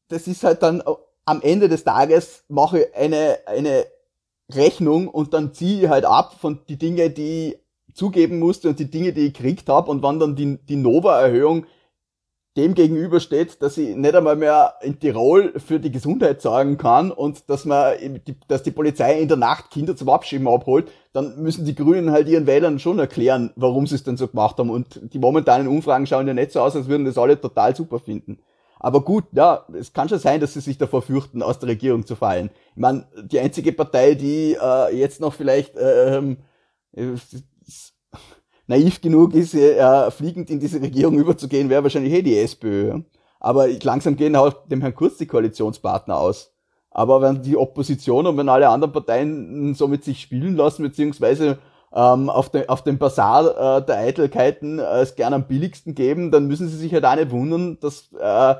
[0.08, 0.82] das ist halt dann
[1.26, 3.86] am Ende des Tages mache ich eine, eine
[4.50, 7.58] Rechnung und dann ziehe ich halt ab von die Dinge, die
[7.98, 11.66] zugeben musste und die Dinge, die ich gekriegt habe und wann dann die, die Nova-Erhöhung
[12.56, 17.48] dem gegenübersteht, dass ich nicht einmal mehr in Tirol für die Gesundheit sorgen kann und
[17.50, 17.94] dass man,
[18.48, 22.28] dass die Polizei in der Nacht Kinder zum Abschieben abholt, dann müssen die Grünen halt
[22.28, 24.70] ihren Wählern schon erklären, warum sie es denn so gemacht haben.
[24.70, 28.00] Und die momentanen Umfragen schauen ja nicht so aus, als würden das alle total super
[28.00, 28.40] finden.
[28.80, 32.06] Aber gut, ja, es kann schon sein, dass sie sich davor fürchten, aus der Regierung
[32.06, 32.50] zu fallen.
[32.74, 36.36] Ich meine, die einzige Partei, die äh, jetzt noch vielleicht äh,
[38.68, 43.00] naiv genug ist, äh, fliegend in diese Regierung überzugehen, wäre wahrscheinlich eh die SPÖ.
[43.40, 46.52] Aber langsam gehen auch dem Herrn Kurz die Koalitionspartner aus.
[46.90, 51.58] Aber wenn die Opposition und wenn alle anderen Parteien so mit sich spielen lassen, beziehungsweise
[51.92, 56.30] ähm, auf, de, auf dem Basar äh, der Eitelkeiten äh, es gern am billigsten geben,
[56.30, 58.56] dann müssen sie sich halt auch nicht wundern, dass äh,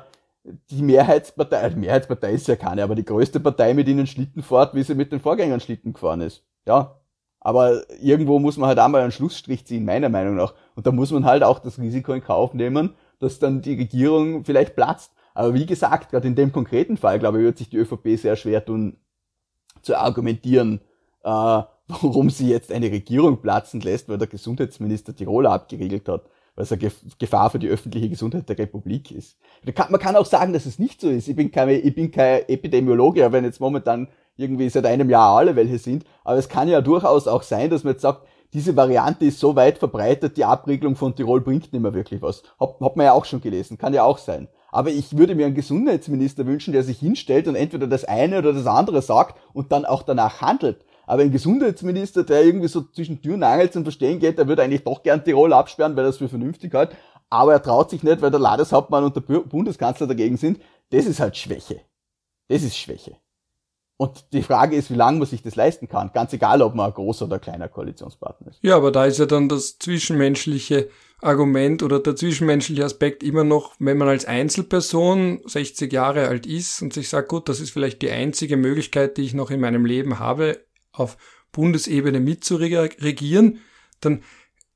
[0.71, 4.73] die Mehrheitspartei, die Mehrheitspartei ist ja keine, aber die größte Partei mit ihnen Schlitten fährt,
[4.73, 6.43] wie sie mit den Vorgängern Schlitten gefahren ist.
[6.65, 6.98] Ja,
[7.41, 10.53] aber irgendwo muss man halt einmal einen Schlussstrich ziehen, meiner Meinung nach.
[10.75, 14.43] Und da muss man halt auch das Risiko in Kauf nehmen, dass dann die Regierung
[14.43, 15.13] vielleicht platzt.
[15.33, 18.35] Aber wie gesagt, gerade in dem konkreten Fall, glaube ich, wird sich die ÖVP sehr
[18.35, 18.97] schwer tun,
[19.81, 20.81] zu argumentieren,
[21.23, 21.29] äh,
[21.87, 26.25] warum sie jetzt eine Regierung platzen lässt, weil der Gesundheitsminister Tiroler abgeriegelt hat,
[26.55, 29.37] weil es eine Gefahr für die öffentliche Gesundheit der Republik ist.
[29.63, 31.29] Man kann auch sagen, dass es nicht so ist.
[31.29, 35.37] Ich bin, keine, ich bin kein Epidemiologe, aber wenn jetzt momentan irgendwie seit einem Jahr
[35.37, 36.05] alle welche sind.
[36.23, 39.55] Aber es kann ja durchaus auch sein, dass man jetzt sagt, diese Variante ist so
[39.55, 42.41] weit verbreitet, die Abriegelung von Tirol bringt nicht mehr wirklich was.
[42.59, 44.47] Hat, hat man ja auch schon gelesen, kann ja auch sein.
[44.71, 48.53] Aber ich würde mir einen Gesundheitsminister wünschen, der sich hinstellt und entweder das eine oder
[48.53, 50.83] das andere sagt und dann auch danach handelt.
[51.05, 54.63] Aber ein Gesundheitsminister, der irgendwie so zwischen Tür und Angel zum Verstehen geht, der würde
[54.63, 56.95] eigentlich doch gern Tirol absperren, weil er es für vernünftig hat.
[57.31, 60.59] Aber er traut sich nicht, weil der Landeshauptmann und der Bundeskanzler dagegen sind.
[60.91, 61.81] Das ist halt Schwäche.
[62.47, 63.17] Das ist Schwäche.
[64.01, 66.11] Und die Frage ist, wie lange man sich das leisten kann.
[66.13, 68.59] Ganz egal, ob man ein großer oder kleiner Koalitionspartner ist.
[68.61, 70.87] Ja, aber da ist ja dann das zwischenmenschliche
[71.21, 76.81] Argument oder der zwischenmenschliche Aspekt immer noch, wenn man als Einzelperson 60 Jahre alt ist
[76.81, 79.83] und sich sagt, gut, das ist vielleicht die einzige Möglichkeit, die ich noch in meinem
[79.85, 81.17] Leben habe, auf
[81.51, 83.59] Bundesebene mitzuregieren,
[83.99, 84.23] dann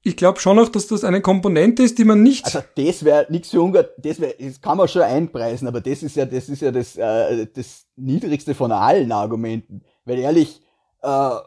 [0.06, 2.46] ich glaube schon auch, dass das eine Komponente ist, die man nicht.
[2.46, 6.04] Also das wäre nichts für Ungarn, das, wär, das kann man schon einpreisen, aber das
[6.04, 9.82] ist ja, das ist ja das, äh, das niedrigste von allen Argumenten.
[10.04, 10.62] Weil ehrlich,
[11.02, 11.40] äh, äh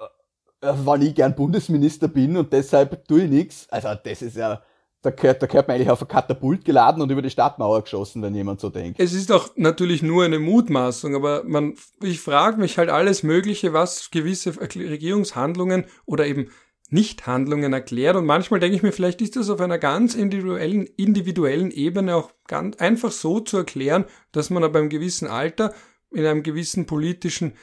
[0.61, 4.63] wenn ich gern Bundesminister bin und deshalb tue ich nichts, also das ist ja,
[5.03, 8.23] da gehört, da gehört man eigentlich auf ein Katapult geladen und über die Stadtmauer geschossen,
[8.23, 8.99] wenn jemand so denkt.
[8.99, 13.75] Es ist doch natürlich nur eine Mutmaßung, aber man, ich frage mich halt alles Mögliche,
[13.75, 16.49] was gewisse Regierungshandlungen oder eben
[16.91, 18.17] Nichthandlungen erklärt.
[18.17, 22.31] Und manchmal denke ich mir, vielleicht ist das auf einer ganz individuellen, individuellen Ebene auch
[22.47, 25.75] ganz einfach so zu erklären, dass man aber im gewissen Alter,
[26.11, 27.55] in einem gewissen politischen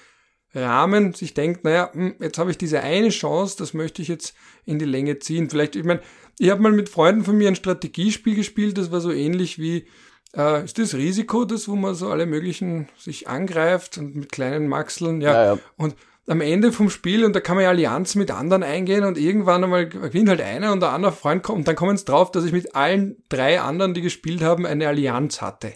[0.54, 4.36] Rahmen sich denkt, naja, hm, jetzt habe ich diese eine Chance, das möchte ich jetzt
[4.66, 5.50] in die Länge ziehen.
[5.50, 6.02] Vielleicht, ich meine,
[6.38, 9.88] ich habe mal mit Freunden von mir ein Strategiespiel gespielt, das war so ähnlich wie,
[10.36, 14.68] äh, ist das Risiko, das, wo man so alle möglichen sich angreift und mit kleinen
[14.68, 15.34] Maxeln, ja.
[15.34, 15.60] ja, ja.
[15.78, 15.96] Und
[16.28, 19.64] am Ende vom Spiel und da kann man ja Allianz mit anderen eingehen und irgendwann
[19.64, 22.46] einmal gewinnt halt einer und der andere Freund kommt und dann kommen es drauf, dass
[22.46, 25.74] ich mit allen drei anderen, die gespielt haben, eine Allianz hatte.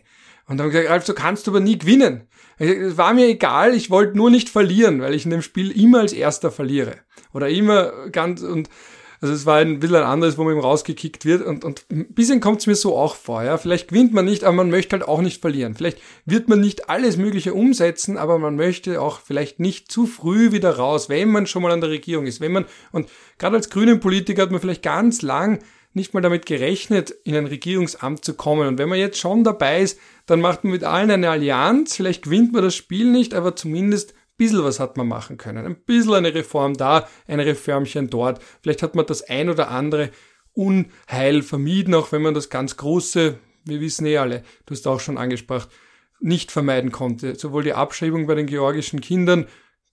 [0.48, 2.28] Und dann haben gesagt, Ralf, so kannst du aber nie gewinnen.
[2.58, 6.00] Es war mir egal, ich wollte nur nicht verlieren, weil ich in dem Spiel immer
[6.00, 6.96] als erster verliere.
[7.34, 8.70] Oder immer ganz und
[9.22, 12.14] also es war ein bisschen ein anderes, wo man ihm rausgekickt wird und, und ein
[12.14, 13.44] bisschen kommt es mir so auch vor.
[13.44, 13.58] Ja?
[13.58, 15.76] Vielleicht gewinnt man nicht, aber man möchte halt auch nicht verlieren.
[15.76, 20.52] Vielleicht wird man nicht alles Mögliche umsetzen, aber man möchte auch vielleicht nicht zu früh
[20.52, 22.42] wieder raus, wenn man schon mal an der Regierung ist.
[22.42, 25.60] Wenn man, und gerade als grünen Politiker hat man vielleicht ganz lang
[25.94, 28.68] nicht mal damit gerechnet, in ein Regierungsamt zu kommen.
[28.68, 31.96] Und wenn man jetzt schon dabei ist, dann macht man mit allen eine Allianz.
[31.96, 35.66] Vielleicht gewinnt man das Spiel nicht, aber zumindest bisschen was hat man machen können.
[35.66, 38.42] Ein bisschen eine Reform da, ein Reformchen dort.
[38.62, 40.12] Vielleicht hat man das ein oder andere
[40.54, 45.00] Unheil vermieden, auch wenn man das ganz große, wir wissen eh alle, du hast auch
[45.00, 45.70] schon angesprochen,
[46.20, 47.36] nicht vermeiden konnte.
[47.36, 49.48] Sowohl die Abschreibung bei den georgischen Kindern,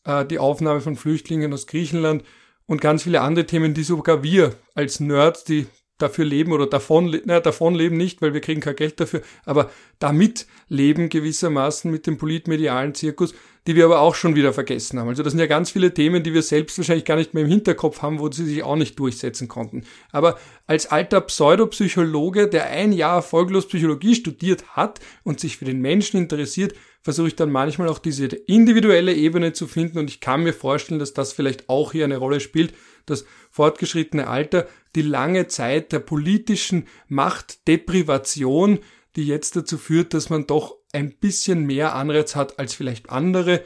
[0.04, 2.24] äh, die Aufnahme von Flüchtlingen aus Griechenland
[2.66, 5.66] und ganz viele andere Themen, die sogar wir als Nerds, die
[5.98, 9.70] dafür leben oder davon, naja, davon leben nicht, weil wir kriegen kein Geld dafür, aber
[9.98, 13.35] damit leben gewissermaßen mit dem politmedialen Zirkus,
[13.66, 15.09] die wir aber auch schon wieder vergessen haben.
[15.09, 17.48] Also das sind ja ganz viele Themen, die wir selbst wahrscheinlich gar nicht mehr im
[17.48, 19.85] Hinterkopf haben, wo sie sich auch nicht durchsetzen konnten.
[20.12, 25.81] Aber als alter Pseudopsychologe, der ein Jahr erfolglos Psychologie studiert hat und sich für den
[25.81, 26.74] Menschen interessiert,
[27.05, 30.98] versuche ich dann manchmal auch diese individuelle Ebene zu finden und ich kann mir vorstellen,
[30.98, 32.72] dass das vielleicht auch hier eine Rolle spielt,
[33.05, 38.79] das fortgeschrittene Alter, die lange Zeit der politischen Machtdeprivation,
[39.16, 43.64] die jetzt dazu führt, dass man doch ein bisschen mehr Anreiz hat als vielleicht andere,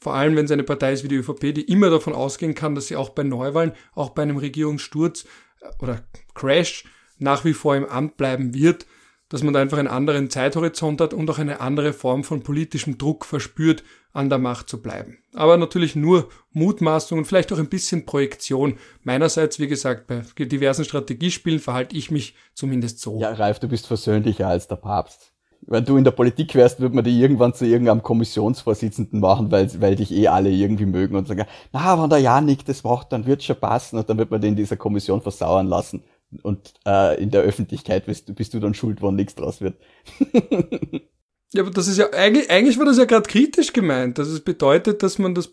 [0.00, 2.74] vor allem wenn es eine Partei ist wie die ÖVP, die immer davon ausgehen kann,
[2.74, 5.24] dass sie auch bei Neuwahlen, auch bei einem Regierungssturz
[5.60, 6.84] äh, oder Crash
[7.18, 8.86] nach wie vor im Amt bleiben wird,
[9.30, 12.98] dass man da einfach einen anderen Zeithorizont hat und auch eine andere Form von politischem
[12.98, 15.18] Druck verspürt, an der Macht zu bleiben.
[15.34, 18.76] Aber natürlich nur Mutmaßung und vielleicht auch ein bisschen Projektion.
[19.04, 23.20] Meinerseits, wie gesagt, bei diversen Strategiespielen verhalte ich mich zumindest so.
[23.20, 25.32] Ja, Ralf, du bist versöhnlicher als der Papst.
[25.62, 29.70] Wenn du in der Politik wärst, würde man dich irgendwann zu irgendeinem Kommissionsvorsitzenden machen, weil,
[29.80, 33.26] weil dich eh alle irgendwie mögen und sagen, na, wenn der Janik das braucht, dann
[33.26, 36.02] wird schon passen und dann wird man den in dieser Kommission versauern lassen.
[36.42, 39.76] Und äh, in der Öffentlichkeit bist, bist du dann schuld, wenn nichts draus wird.
[41.52, 44.18] Ja, aber das ist ja, eigentlich, eigentlich war das ja gerade kritisch gemeint.
[44.18, 45.50] dass es bedeutet, dass man das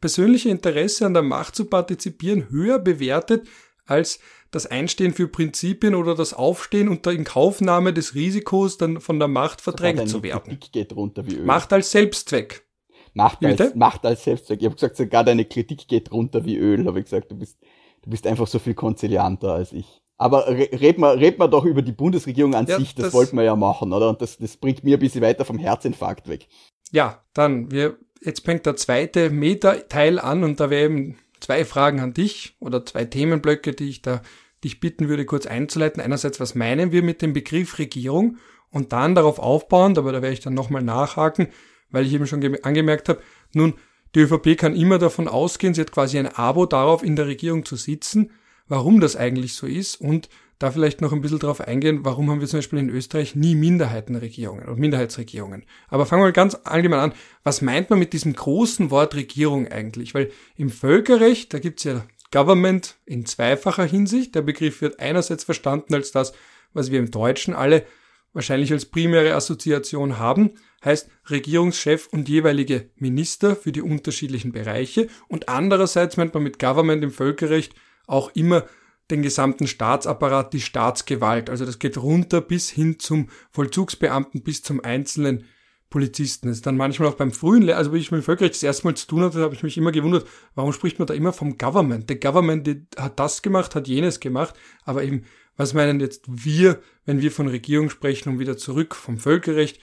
[0.00, 3.48] persönliche Interesse an der Macht zu partizipieren höher bewertet
[3.86, 4.20] als
[4.52, 9.60] das Einstehen für Prinzipien oder das Aufstehen unter Inkaufnahme des Risikos, dann von der Macht
[9.60, 10.50] verdrängt zu werden.
[10.50, 11.44] Kritik geht runter wie Öl.
[11.44, 12.64] Macht als Selbstzweck.
[13.12, 14.60] Macht als, Macht als Selbstzweck.
[14.60, 17.30] Ich habe gesagt, sogar deine Kritik geht runter wie Öl, habe ich gesagt.
[17.30, 17.58] Du bist,
[18.06, 20.00] du bist einfach so viel konzilianter als ich.
[20.16, 23.36] Aber red mal, red mal doch über die Bundesregierung an ja, sich, das, das wollten
[23.36, 24.08] wir ja machen, oder?
[24.08, 26.48] Und das, das bringt mir ein bisschen weiter vom Herzinfarkt weg.
[26.90, 32.00] Ja, dann, wir, jetzt fängt der zweite Meta-Teil an und da wäre eben zwei Fragen
[32.00, 34.22] an dich oder zwei Themenblöcke, die ich da
[34.64, 36.02] dich bitten würde, kurz einzuleiten.
[36.02, 38.38] Einerseits, was meinen wir mit dem Begriff Regierung?
[38.70, 41.48] Und dann darauf aufbauend, aber da werde ich dann nochmal nachhaken,
[41.90, 43.20] weil ich eben schon angemerkt habe,
[43.52, 43.74] nun,
[44.16, 47.64] die ÖVP kann immer davon ausgehen, sie hat quasi ein Abo darauf, in der Regierung
[47.64, 48.32] zu sitzen
[48.68, 52.40] warum das eigentlich so ist und da vielleicht noch ein bisschen drauf eingehen, warum haben
[52.40, 55.66] wir zum Beispiel in Österreich nie Minderheitenregierungen oder Minderheitsregierungen.
[55.88, 57.14] Aber fangen wir ganz allgemein an.
[57.44, 60.14] Was meint man mit diesem großen Wort Regierung eigentlich?
[60.14, 64.34] Weil im Völkerrecht, da gibt's ja Government in zweifacher Hinsicht.
[64.34, 66.32] Der Begriff wird einerseits verstanden als das,
[66.72, 67.84] was wir im Deutschen alle
[68.32, 70.52] wahrscheinlich als primäre Assoziation haben,
[70.86, 77.04] heißt Regierungschef und jeweilige Minister für die unterschiedlichen Bereiche und andererseits meint man mit Government
[77.04, 77.74] im Völkerrecht
[78.06, 78.64] auch immer
[79.10, 81.50] den gesamten Staatsapparat, die Staatsgewalt.
[81.50, 85.44] Also das geht runter bis hin zum Vollzugsbeamten, bis zum einzelnen
[85.90, 86.48] Polizisten.
[86.48, 88.62] Das ist dann manchmal auch beim frühen, Le also wie ich mit dem Völkerrecht das
[88.62, 91.32] erste Mal zu tun hatte, habe ich mich immer gewundert, warum spricht man da immer
[91.32, 92.08] vom Government?
[92.08, 95.24] Der Government hat das gemacht, hat jenes gemacht, aber eben,
[95.56, 99.80] was meinen jetzt wir, wenn wir von Regierung sprechen und wieder zurück vom Völkerrecht,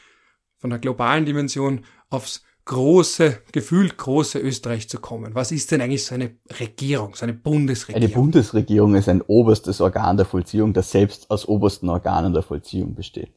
[0.64, 5.36] von der globalen Dimension aufs große, gefühlt große Österreich zu kommen.
[5.36, 8.02] Was ist denn eigentlich so eine Regierung, so eine Bundesregierung?
[8.02, 12.96] Eine Bundesregierung ist ein oberstes Organ der Vollziehung, das selbst aus obersten Organen der Vollziehung
[12.96, 13.34] besteht.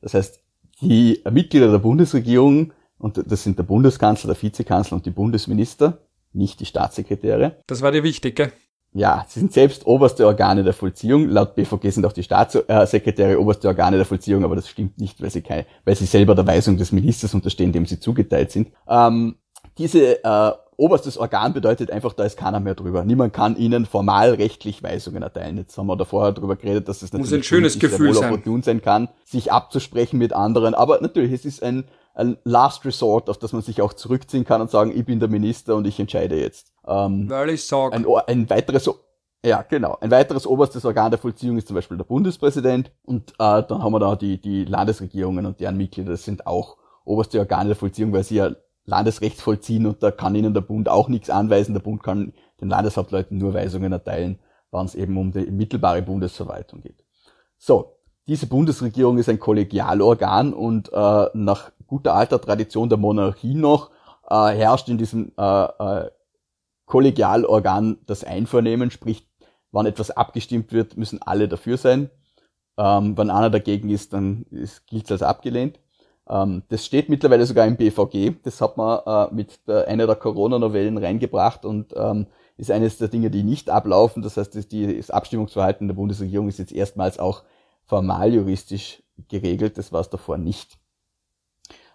[0.00, 0.40] Das heißt,
[0.80, 5.98] die Mitglieder der Bundesregierung, und das sind der Bundeskanzler, der Vizekanzler und die Bundesminister,
[6.32, 7.58] nicht die Staatssekretäre.
[7.66, 8.52] Das war dir wichtig, gell?
[8.92, 11.28] Ja, sie sind selbst oberste Organe der Vollziehung.
[11.28, 15.30] Laut BVG sind auch die Staatssekretäre oberste Organe der Vollziehung, aber das stimmt nicht, weil
[15.30, 18.72] sie, keine, weil sie selber der Weisung des Ministers unterstehen, dem sie zugeteilt sind.
[18.88, 19.36] Ähm,
[19.78, 23.04] diese äh, oberstes Organ bedeutet einfach, da ist keiner mehr drüber.
[23.04, 25.58] Niemand kann ihnen formal rechtlich Weisungen erteilen.
[25.58, 28.62] Jetzt haben wir da vorher drüber geredet, dass es natürlich Muss ein schönes Gefühl sein.
[28.62, 30.74] sein kann, sich abzusprechen mit anderen.
[30.74, 34.60] Aber natürlich, es ist ein, ein Last Resort, auf das man sich auch zurückziehen kann
[34.60, 36.72] und sagen, ich bin der Minister und ich entscheide jetzt.
[36.86, 37.92] Ähm, Weil ich sag.
[37.92, 38.88] Ein, ein weiteres
[39.44, 39.96] ja, genau.
[40.00, 43.92] Ein weiteres oberstes Organ der Vollziehung ist zum Beispiel der Bundespräsident und äh, dann haben
[43.92, 48.12] wir da die, die Landesregierungen und deren Mitglieder, das sind auch oberste Organe der Vollziehung,
[48.12, 48.50] weil sie ja
[48.84, 51.72] Landesrecht vollziehen und da kann ihnen der Bund auch nichts anweisen.
[51.72, 54.38] Der Bund kann den Landeshauptleuten nur Weisungen erteilen,
[54.72, 57.02] wenn es eben um die mittelbare Bundesverwaltung geht.
[57.56, 57.96] So,
[58.26, 63.90] diese Bundesregierung ist ein Kollegialorgan und äh, nach guter alter Tradition der Monarchie noch
[64.30, 66.10] äh, herrscht in diesem äh, äh,
[66.86, 69.28] Kollegialorgan das Einvernehmen, sprich,
[69.72, 72.10] wann etwas abgestimmt wird, müssen alle dafür sein.
[72.78, 74.46] Ähm, wenn einer dagegen ist, dann
[74.86, 75.80] gilt es als abgelehnt.
[76.28, 78.40] Ähm, das steht mittlerweile sogar im BVG.
[78.44, 82.26] Das hat man äh, mit der, einer der Corona-Novellen reingebracht und ähm,
[82.56, 84.22] ist eines der Dinge, die nicht ablaufen.
[84.22, 87.42] Das heißt, das, das Abstimmungsverhalten der Bundesregierung ist jetzt erstmals auch
[87.84, 89.76] formal juristisch geregelt.
[89.76, 90.78] Das war es davor nicht.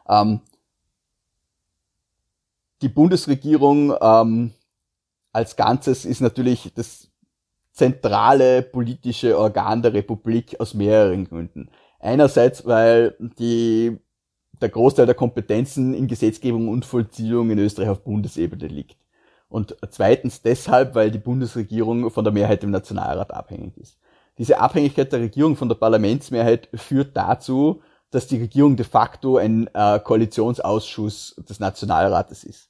[0.07, 0.41] Ähm,
[2.81, 4.51] die Bundesregierung ähm,
[5.31, 7.09] als Ganzes ist natürlich das
[7.71, 11.69] zentrale politische Organ der Republik aus mehreren Gründen.
[11.99, 13.97] Einerseits, weil die,
[14.61, 18.97] der Großteil der Kompetenzen in Gesetzgebung und Vollziehung in Österreich auf Bundesebene liegt.
[19.49, 23.97] Und zweitens deshalb, weil die Bundesregierung von der Mehrheit im Nationalrat abhängig ist.
[24.37, 27.81] Diese Abhängigkeit der Regierung von der Parlamentsmehrheit führt dazu,
[28.15, 32.69] dass die Regierung de facto ein äh, Koalitionsausschuss des Nationalrates ist.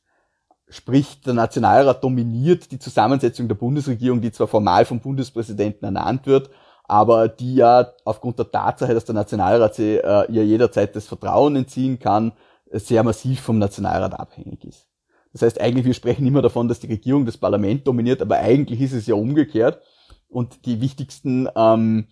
[0.67, 6.49] Sprich, der Nationalrat dominiert die Zusammensetzung der Bundesregierung, die zwar formal vom Bundespräsidenten ernannt wird,
[6.85, 11.55] aber die ja aufgrund der Tatsache, dass der Nationalrat sie äh, ihr jederzeit das Vertrauen
[11.55, 12.31] entziehen kann,
[12.71, 14.87] sehr massiv vom Nationalrat abhängig ist.
[15.31, 18.81] Das heißt, eigentlich, wir sprechen immer davon, dass die Regierung das Parlament dominiert, aber eigentlich
[18.81, 19.81] ist es ja umgekehrt.
[20.27, 22.07] Und die wichtigsten ähm,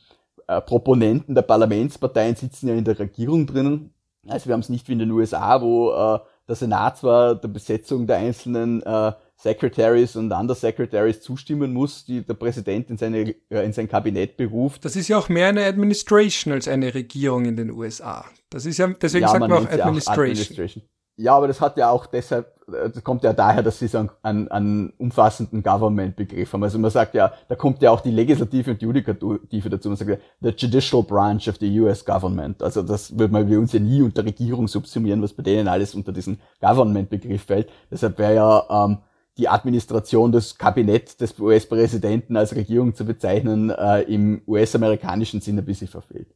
[0.47, 3.93] äh, Proponenten der Parlamentsparteien sitzen ja in der Regierung drinnen.
[4.27, 7.47] Also wir haben es nicht wie in den USA, wo äh, der Senat zwar der
[7.47, 13.65] Besetzung der einzelnen äh, Secretaries und Undersecretaries zustimmen muss, die der Präsident in, seine, äh,
[13.65, 14.86] in sein Kabinett beruft.
[14.86, 18.25] Das ist ja auch mehr eine Administration als eine Regierung in den USA.
[18.49, 20.25] Das ist ja, deswegen ja, sagt man auch Administration.
[20.25, 20.84] Auch Administration.
[21.15, 24.47] Ja, aber das hat ja auch deshalb, das kommt ja daher, dass sie so einen,
[24.49, 26.63] einen, umfassenden Government-Begriff haben.
[26.63, 29.89] Also man sagt ja, da kommt ja auch die Legislative und Judikative dazu.
[29.89, 32.63] Man sagt ja, the judicial branch of the US Government.
[32.63, 35.95] Also das wird man bei uns ja nie unter Regierung subsumieren, was bei denen alles
[35.95, 37.69] unter diesen Government-Begriff fällt.
[37.91, 38.99] Deshalb wäre ja ähm,
[39.38, 45.65] die Administration des Kabinetts des US-Präsidenten als Regierung zu bezeichnen, äh, im US-amerikanischen Sinne ein
[45.65, 46.34] bisschen verfehlt.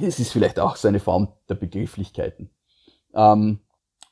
[0.00, 2.50] Es ist vielleicht auch so eine Form der Begrifflichkeiten.
[3.12, 3.58] Ähm,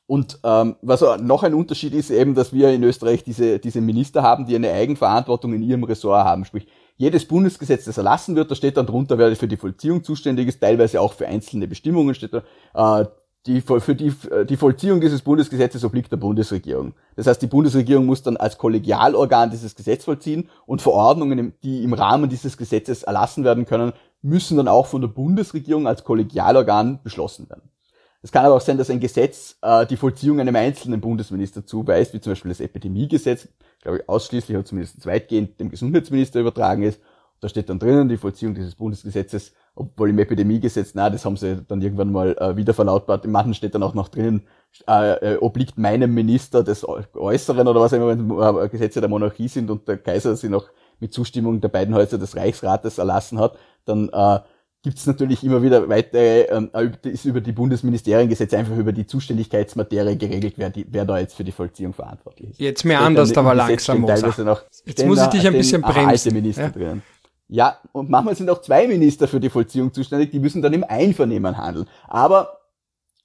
[0.09, 4.23] und ähm, was noch ein Unterschied ist eben, dass wir in Österreich diese, diese Minister
[4.23, 6.45] haben, die eine Eigenverantwortung in ihrem Ressort haben.
[6.45, 6.65] Sprich,
[6.97, 10.61] jedes Bundesgesetz, das erlassen wird, da steht dann drunter, wer für die Vollziehung zuständig ist,
[10.61, 13.01] teilweise auch für einzelne Bestimmungen steht da.
[13.01, 13.05] Äh,
[13.45, 14.11] die, für die,
[14.49, 16.95] die Vollziehung dieses Bundesgesetzes obliegt der Bundesregierung.
[17.15, 21.93] Das heißt, die Bundesregierung muss dann als Kollegialorgan dieses Gesetz vollziehen und Verordnungen, die im
[21.93, 23.93] Rahmen dieses Gesetzes erlassen werden können,
[24.23, 27.69] müssen dann auch von der Bundesregierung als Kollegialorgan beschlossen werden.
[28.21, 32.13] Es kann aber auch sein, dass ein Gesetz äh, die Vollziehung einem einzelnen Bundesminister zuweist,
[32.13, 33.47] wie zum Beispiel das Epidemiegesetz,
[33.81, 36.99] glaube ich, ausschließlich oder zumindest weitgehend dem Gesundheitsminister übertragen ist.
[37.39, 41.63] Da steht dann drinnen, die Vollziehung dieses Bundesgesetzes, obwohl im Epidemiegesetz, na, das haben sie
[41.65, 43.23] dann irgendwann mal äh, wieder verlautbart.
[43.23, 44.45] Im manchen steht dann auch noch drinnen,
[44.89, 49.47] äh, äh, obliegt meinem Minister des Äußeren oder was immer, wenn äh, Gesetze der Monarchie
[49.47, 53.57] sind und der Kaiser sie noch mit Zustimmung der beiden Häuser des Reichsrates erlassen hat,
[53.85, 54.39] dann äh,
[54.81, 56.69] gibt es natürlich immer wieder weitere, ähm,
[57.03, 61.43] ist über die Bundesministeriengesetze einfach über die Zuständigkeitsmaterie geregelt, wer, die, wer da jetzt für
[61.43, 62.59] die Vollziehung verantwortlich ist.
[62.59, 64.01] Jetzt mehr anders, aber langsam.
[64.01, 66.33] Noch jetzt muss ich dich ein bisschen bremsen.
[66.33, 66.69] Minister ja?
[66.69, 67.01] drin.
[67.51, 70.83] Ja, und manchmal sind auch zwei Minister für die Vollziehung zuständig, die müssen dann im
[70.83, 71.87] Einvernehmen handeln.
[72.07, 72.59] Aber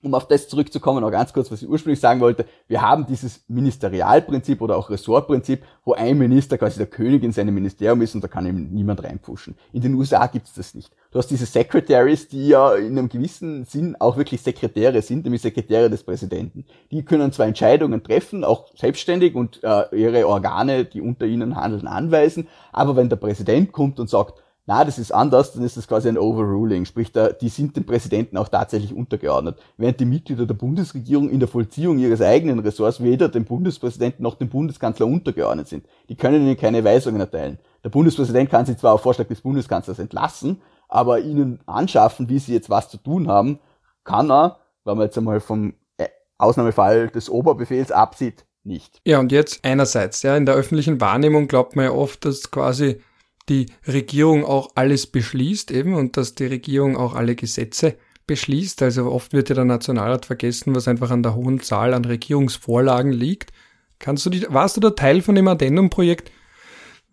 [0.04, 3.42] um auf das zurückzukommen, noch ganz kurz, was ich ursprünglich sagen wollte, wir haben dieses
[3.48, 8.22] Ministerialprinzip oder auch Ressortprinzip, wo ein Minister quasi der König in seinem Ministerium ist und
[8.22, 9.56] da kann ihm niemand reinpfuschen.
[9.72, 10.94] In den USA gibt's das nicht.
[11.14, 15.42] Du hast diese Secretaries, die ja in einem gewissen Sinn auch wirklich Sekretäre sind, nämlich
[15.42, 16.64] Sekretäre des Präsidenten.
[16.90, 21.87] Die können zwar Entscheidungen treffen, auch selbstständig und äh, ihre Organe, die unter ihnen handeln,
[21.87, 25.87] anweisen, aber wenn der Präsident kommt und sagt, na, das ist anders, dann ist das
[25.87, 26.85] quasi ein Overruling.
[26.85, 29.57] Sprich, da, die sind dem Präsidenten auch tatsächlich untergeordnet.
[29.77, 34.35] Während die Mitglieder der Bundesregierung in der Vollziehung ihres eigenen Ressorts weder dem Bundespräsidenten noch
[34.35, 35.85] dem Bundeskanzler untergeordnet sind.
[36.09, 37.59] Die können ihnen keine Weisungen erteilen.
[37.85, 42.55] Der Bundespräsident kann sie zwar auf Vorschlag des Bundeskanzlers entlassen, aber ihnen anschaffen, wie sie
[42.55, 43.61] jetzt was zu tun haben,
[44.05, 49.01] kann er, wenn man jetzt einmal vom äh, Ausnahmefall des Oberbefehls absieht, nicht.
[49.05, 53.01] Ja, und jetzt einerseits, ja, in der öffentlichen Wahrnehmung glaubt man ja oft, dass quasi
[53.49, 58.83] die Regierung auch alles beschließt eben und dass die Regierung auch alle Gesetze beschließt.
[58.83, 63.12] Also oft wird ja der Nationalrat vergessen, was einfach an der hohen Zahl an Regierungsvorlagen
[63.12, 63.53] liegt.
[63.99, 66.31] Kannst du die, warst du da Teil von dem Addendum-Projekt?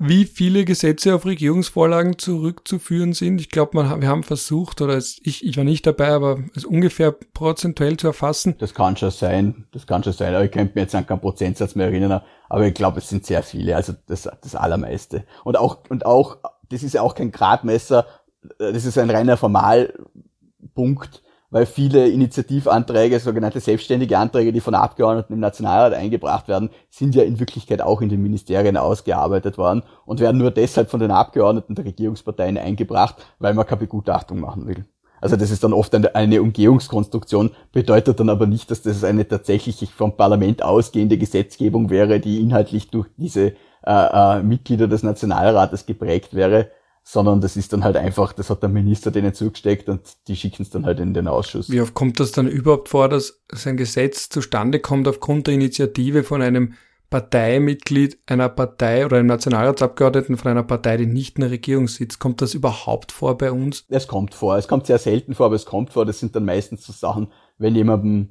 [0.03, 3.39] Wie viele Gesetze auf Regierungsvorlagen zurückzuführen sind.
[3.39, 7.11] Ich glaube, wir haben versucht, oder es, ich, ich war nicht dabei, aber es ungefähr
[7.11, 8.55] prozentuell zu erfassen.
[8.57, 11.21] Das kann schon sein, das kann schon sein, aber ich könnte mir jetzt an keinen
[11.21, 15.23] Prozentsatz mehr erinnern, aber ich glaube, es sind sehr viele, also das, das Allermeiste.
[15.43, 16.37] Und auch, und auch,
[16.69, 18.07] das ist ja auch kein Gradmesser,
[18.57, 25.39] das ist ein reiner Formalpunkt, weil viele Initiativanträge, sogenannte selbstständige Anträge, die von Abgeordneten im
[25.39, 30.37] Nationalrat eingebracht werden, sind ja in Wirklichkeit auch in den Ministerien ausgearbeitet worden und werden
[30.37, 34.85] nur deshalb von den Abgeordneten der Regierungsparteien eingebracht, weil man keine Begutachtung machen will.
[35.19, 39.93] Also das ist dann oft eine, Umgehungskonstruktion, bedeutet dann aber nicht, dass das eine tatsächlich
[39.93, 43.53] vom Parlament ausgehende Gesetzgebung wäre, die inhaltlich durch diese
[43.85, 46.71] äh, äh, Mitglieder des Nationalrates geprägt wäre,
[47.03, 50.61] sondern das ist dann halt einfach, das hat der Minister denen zugesteckt und die schicken
[50.61, 51.69] es dann halt in den Ausschuss.
[51.69, 56.23] Wie oft kommt das dann überhaupt vor, dass ein Gesetz zustande kommt aufgrund der Initiative
[56.23, 56.73] von einem
[57.09, 62.19] Parteimitglied einer Partei oder einem Nationalratsabgeordneten von einer Partei, die nicht in der Regierung sitzt.
[62.19, 63.85] Kommt das überhaupt vor bei uns?
[63.89, 64.55] Es kommt vor.
[64.55, 66.05] Es kommt sehr selten vor, aber es kommt vor.
[66.05, 67.27] Das sind dann meistens so Sachen,
[67.57, 68.29] wenn jemandem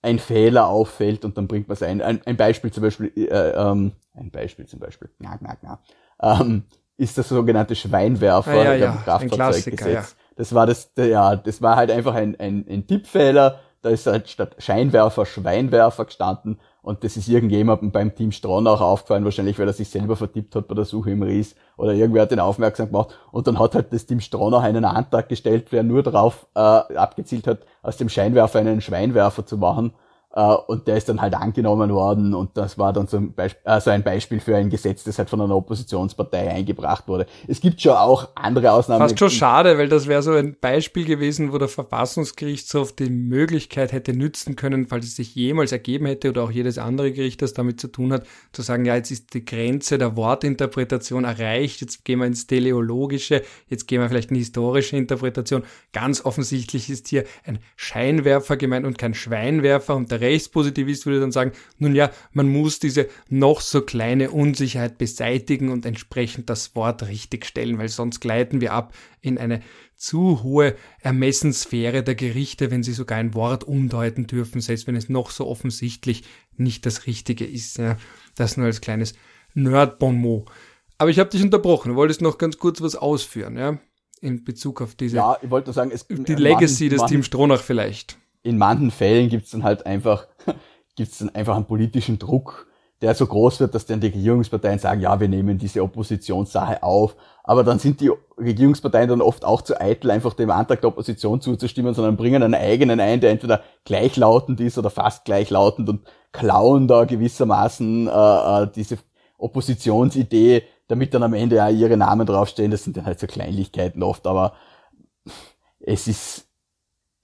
[0.00, 2.00] ein Fehler auffällt und dann bringt man es ein.
[2.00, 2.22] ein.
[2.24, 6.64] Ein Beispiel zum Beispiel, äh, ähm, ein Beispiel zum Beispiel, na, na, na, ähm,
[6.96, 10.16] ist das sogenannte Schweinwerfer ah, ja, ja, Kraftfahrzeuggesetz.
[10.16, 10.24] Ja.
[10.36, 13.60] Das war das, ja, das war halt einfach ein, ein, ein Tippfehler.
[13.82, 19.24] Da ist halt statt Scheinwerfer Schweinwerfer gestanden und das ist irgendjemandem beim Team Stronach aufgefallen,
[19.24, 22.32] wahrscheinlich weil er sich selber vertippt hat bei der Suche im Ries oder irgendwer hat
[22.32, 26.02] ihn aufmerksam gemacht und dann hat halt das Team Stronach einen Antrag gestellt, der nur
[26.02, 29.92] darauf äh, abgezielt hat, aus dem Scheinwerfer einen Schweinwerfer zu machen
[30.36, 33.56] Uh, und der ist dann halt angenommen worden und das war dann so ein, Beisp
[33.62, 37.26] also ein Beispiel für ein Gesetz, das halt von einer Oppositionspartei eingebracht wurde.
[37.46, 39.00] Es gibt schon auch andere Ausnahmen.
[39.00, 43.92] Fast schon schade, weil das wäre so ein Beispiel gewesen, wo der Verfassungsgerichtshof die Möglichkeit
[43.92, 47.54] hätte nützen können, falls es sich jemals ergeben hätte oder auch jedes andere Gericht, das
[47.54, 52.04] damit zu tun hat, zu sagen, ja, jetzt ist die Grenze der Wortinterpretation erreicht, jetzt
[52.04, 55.62] gehen wir ins Teleologische, jetzt gehen wir vielleicht in die historische Interpretation.
[55.92, 61.32] Ganz offensichtlich ist hier ein Scheinwerfer gemeint und kein Schweinwerfer und der Rechtspositivist würde dann
[61.32, 67.06] sagen, nun ja, man muss diese noch so kleine Unsicherheit beseitigen und entsprechend das Wort
[67.06, 69.60] richtigstellen, weil sonst gleiten wir ab in eine
[69.96, 75.08] zu hohe Ermessenssphäre der Gerichte, wenn sie sogar ein Wort umdeuten dürfen, selbst wenn es
[75.08, 76.24] noch so offensichtlich
[76.56, 77.78] nicht das Richtige ist.
[77.78, 77.96] Ja,
[78.34, 79.14] das nur als kleines
[79.54, 80.50] Nerd-Bonmot.
[80.98, 81.90] Aber ich habe dich unterbrochen.
[81.90, 83.78] Du wolltest noch ganz kurz was ausführen, ja?
[84.20, 85.16] In Bezug auf diese.
[85.16, 89.28] Ja, ich wollte sagen, es die Legacy Mann, des Team Stronach vielleicht in manchen Fällen
[89.28, 90.28] gibt es dann halt einfach,
[90.96, 92.68] gibt's dann einfach einen politischen Druck,
[93.00, 97.16] der so groß wird, dass dann die Regierungsparteien sagen, ja, wir nehmen diese Oppositionssache auf.
[97.42, 101.40] Aber dann sind die Regierungsparteien dann oft auch zu eitel, einfach dem Antrag der Opposition
[101.40, 106.86] zuzustimmen, sondern bringen einen eigenen ein, der entweder gleichlautend ist oder fast gleichlautend und klauen
[106.86, 108.98] da gewissermaßen äh, äh diese
[109.38, 112.70] Oppositionsidee, damit dann am Ende ja ihre Namen draufstehen.
[112.70, 114.54] Das sind dann halt so Kleinlichkeiten oft, aber
[115.80, 116.46] es ist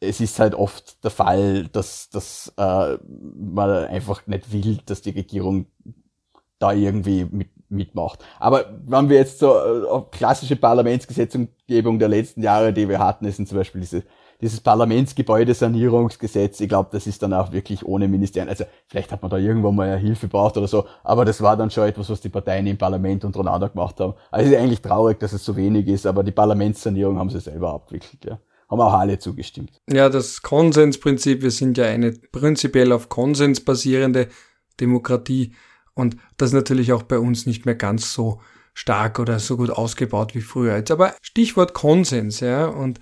[0.00, 2.96] es ist halt oft der Fall, dass, dass äh,
[3.36, 5.66] man einfach nicht will, dass die Regierung
[6.58, 8.24] da irgendwie mit, mitmacht.
[8.38, 13.46] Aber wenn wir jetzt so äh, klassische Parlamentsgesetzgebung der letzten Jahre, die wir hatten, ist
[13.46, 14.04] zum Beispiel diese,
[14.40, 16.60] dieses Parlamentsgebäudesanierungsgesetz.
[16.60, 18.48] Ich glaube, das ist dann auch wirklich ohne Ministerien.
[18.48, 21.70] Also vielleicht hat man da irgendwo mal Hilfe braucht oder so, aber das war dann
[21.70, 24.14] schon etwas, was die Parteien im Parlament untereinander gemacht haben.
[24.30, 27.40] Also es ist eigentlich traurig, dass es so wenig ist, aber die Parlamentssanierung haben sie
[27.40, 28.38] selber abwickelt, ja
[28.70, 29.72] haben auch alle zugestimmt.
[29.90, 34.28] Ja, das Konsensprinzip, wir sind ja eine prinzipiell auf Konsens basierende
[34.78, 35.54] Demokratie
[35.94, 38.40] und das ist natürlich auch bei uns nicht mehr ganz so
[38.72, 40.76] stark oder so gut ausgebaut wie früher.
[40.76, 43.00] Jetzt aber Stichwort Konsens, ja, und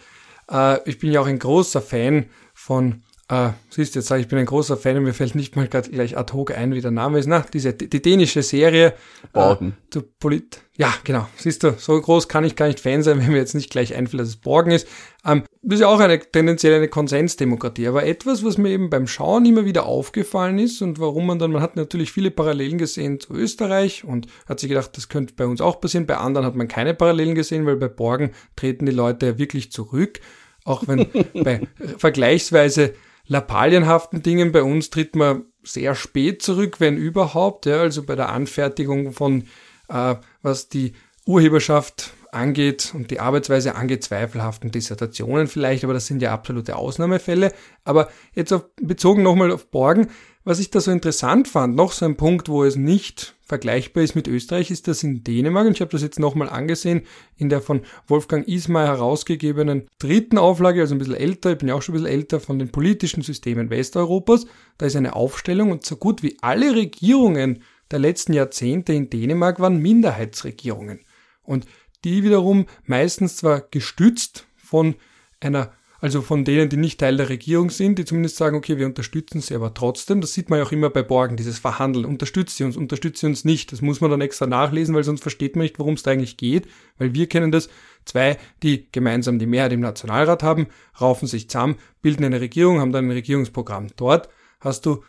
[0.51, 4.26] äh, ich bin ja auch ein großer Fan von äh, siehst du, jetzt sage ich,
[4.26, 6.74] ich bin ein großer Fan und mir fällt nicht mal gerade gleich ad hoc ein,
[6.74, 7.26] wie der Name ist.
[7.26, 8.95] Na, diese, die dänische Serie.
[9.33, 9.76] Borgen.
[9.87, 11.26] Äh, zu Polit ja, genau.
[11.37, 13.97] Siehst du, so groß kann ich gar nicht Fan sein, wenn mir jetzt nicht gleich
[13.97, 14.87] einfällt, dass es Borgen ist.
[15.26, 17.89] Ähm, das ist ja auch eine tendenziell eine Konsensdemokratie.
[17.89, 21.51] Aber etwas, was mir eben beim Schauen immer wieder aufgefallen ist und warum man dann,
[21.51, 25.47] man hat natürlich viele Parallelen gesehen zu Österreich und hat sich gedacht, das könnte bei
[25.47, 26.07] uns auch passieren.
[26.07, 29.72] Bei anderen hat man keine Parallelen gesehen, weil bei Borgen treten die Leute ja wirklich
[29.72, 30.20] zurück.
[30.64, 31.09] Auch wenn
[31.43, 31.66] bei
[31.97, 32.95] vergleichsweise
[33.29, 34.53] lappalienhaften Dingen.
[34.53, 37.66] Bei uns tritt man sehr spät zurück, wenn überhaupt.
[37.66, 39.45] Ja, also bei der Anfertigung von,
[39.89, 40.95] äh, was die
[41.26, 47.53] Urheberschaft angeht und die Arbeitsweise angeht, zweifelhaften Dissertationen vielleicht, aber das sind ja absolute Ausnahmefälle.
[47.85, 50.09] Aber jetzt auf, bezogen nochmal auf Borgen,
[50.45, 54.15] was ich da so interessant fand, noch so ein Punkt, wo es nicht vergleichbar ist
[54.15, 55.67] mit Österreich, ist das in Dänemark.
[55.67, 57.03] Und ich habe das jetzt nochmal angesehen
[57.37, 61.75] in der von Wolfgang Ismar herausgegebenen dritten Auflage, also ein bisschen älter, ich bin ja
[61.75, 64.47] auch schon ein bisschen älter, von den politischen Systemen Westeuropas.
[64.77, 69.61] Da ist eine Aufstellung und so gut wie alle Regierungen der letzten Jahrzehnte in Dänemark
[69.61, 71.01] waren Minderheitsregierungen.
[71.43, 71.65] Und
[72.05, 74.95] die wiederum meistens zwar gestützt von
[75.41, 78.87] einer also von denen, die nicht Teil der Regierung sind, die zumindest sagen, okay, wir
[78.87, 80.21] unterstützen sie aber trotzdem.
[80.21, 82.05] Das sieht man ja auch immer bei Borgen, dieses Verhandeln.
[82.05, 83.73] Unterstützt sie uns, unterstützt sie uns nicht.
[83.73, 86.37] Das muss man dann extra nachlesen, weil sonst versteht man nicht, worum es da eigentlich
[86.37, 86.69] geht.
[86.99, 87.69] Weil wir kennen das.
[88.05, 90.69] Zwei, die gemeinsam die Mehrheit im Nationalrat haben,
[90.99, 93.89] raufen sich zusammen, bilden eine Regierung, haben dann ein Regierungsprogramm.
[93.97, 94.31] Dort
[94.61, 95.03] hast du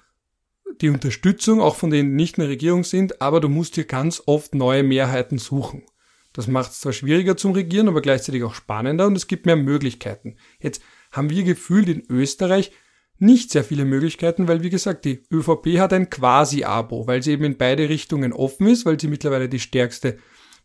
[0.82, 3.86] die Unterstützung auch von denen, die nicht in der Regierung sind, aber du musst hier
[3.86, 5.84] ganz oft neue Mehrheiten suchen.
[6.34, 9.56] Das macht es zwar schwieriger zum Regieren, aber gleichzeitig auch spannender und es gibt mehr
[9.56, 10.38] Möglichkeiten.
[10.60, 12.72] Jetzt haben wir gefühlt in Österreich
[13.18, 17.44] nicht sehr viele Möglichkeiten, weil wie gesagt, die ÖVP hat ein Quasi-Abo, weil sie eben
[17.44, 20.18] in beide Richtungen offen ist, weil sie mittlerweile die stärkste,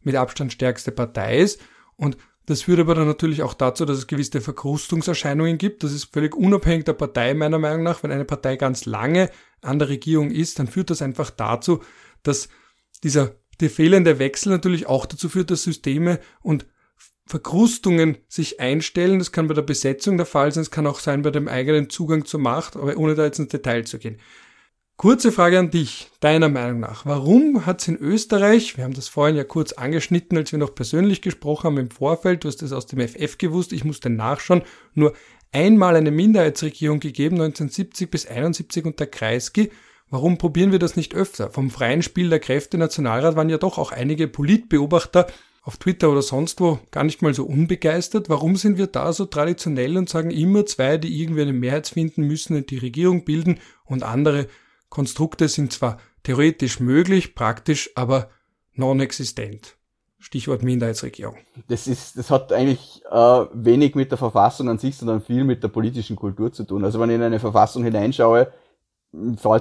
[0.02, 1.60] mit Abstand stärkste Partei ist
[1.96, 5.82] und das führt aber dann natürlich auch dazu, dass es gewisse Verkrustungserscheinungen gibt.
[5.82, 8.02] Das ist völlig unabhängig der Partei meiner Meinung nach.
[8.02, 9.30] Wenn eine Partei ganz lange
[9.62, 11.82] an der Regierung ist, dann führt das einfach dazu,
[12.22, 12.50] dass
[13.02, 16.66] dieser der fehlende Wechsel natürlich auch dazu führt, dass Systeme und
[17.26, 19.18] Verkrustungen sich einstellen.
[19.18, 21.88] Das kann bei der Besetzung der Fall sein, es kann auch sein bei dem eigenen
[21.88, 24.18] Zugang zur Macht, aber ohne da jetzt ins Detail zu gehen.
[24.96, 27.05] Kurze Frage an dich, deiner Meinung nach.
[27.05, 30.74] Warum hat es in Österreich, wir haben das vorhin ja kurz angeschnitten, als wir noch
[30.74, 34.62] persönlich gesprochen haben im Vorfeld, du hast das aus dem FF gewusst, ich musste nachschauen,
[34.94, 35.14] nur
[35.50, 39.72] einmal eine Minderheitsregierung gegeben, 1970 bis 71 unter Kreisky.
[40.11, 41.50] Warum probieren wir das nicht öfter?
[41.50, 45.26] Vom freien Spiel der Kräfte Nationalrat waren ja doch auch einige Politbeobachter
[45.62, 48.28] auf Twitter oder sonst wo gar nicht mal so unbegeistert.
[48.28, 52.26] Warum sind wir da so traditionell und sagen immer zwei, die irgendwie eine Mehrheit finden
[52.26, 54.46] müssen und die Regierung bilden und andere
[54.90, 58.30] Konstrukte sind zwar theoretisch möglich, praktisch aber
[58.74, 59.76] non-existent.
[60.18, 61.36] Stichwort Minderheitsregierung.
[61.68, 65.62] Das ist, das hat eigentlich äh, wenig mit der Verfassung an sich, sondern viel mit
[65.62, 66.84] der politischen Kultur zu tun.
[66.84, 68.50] Also wenn ich in eine Verfassung hineinschaue,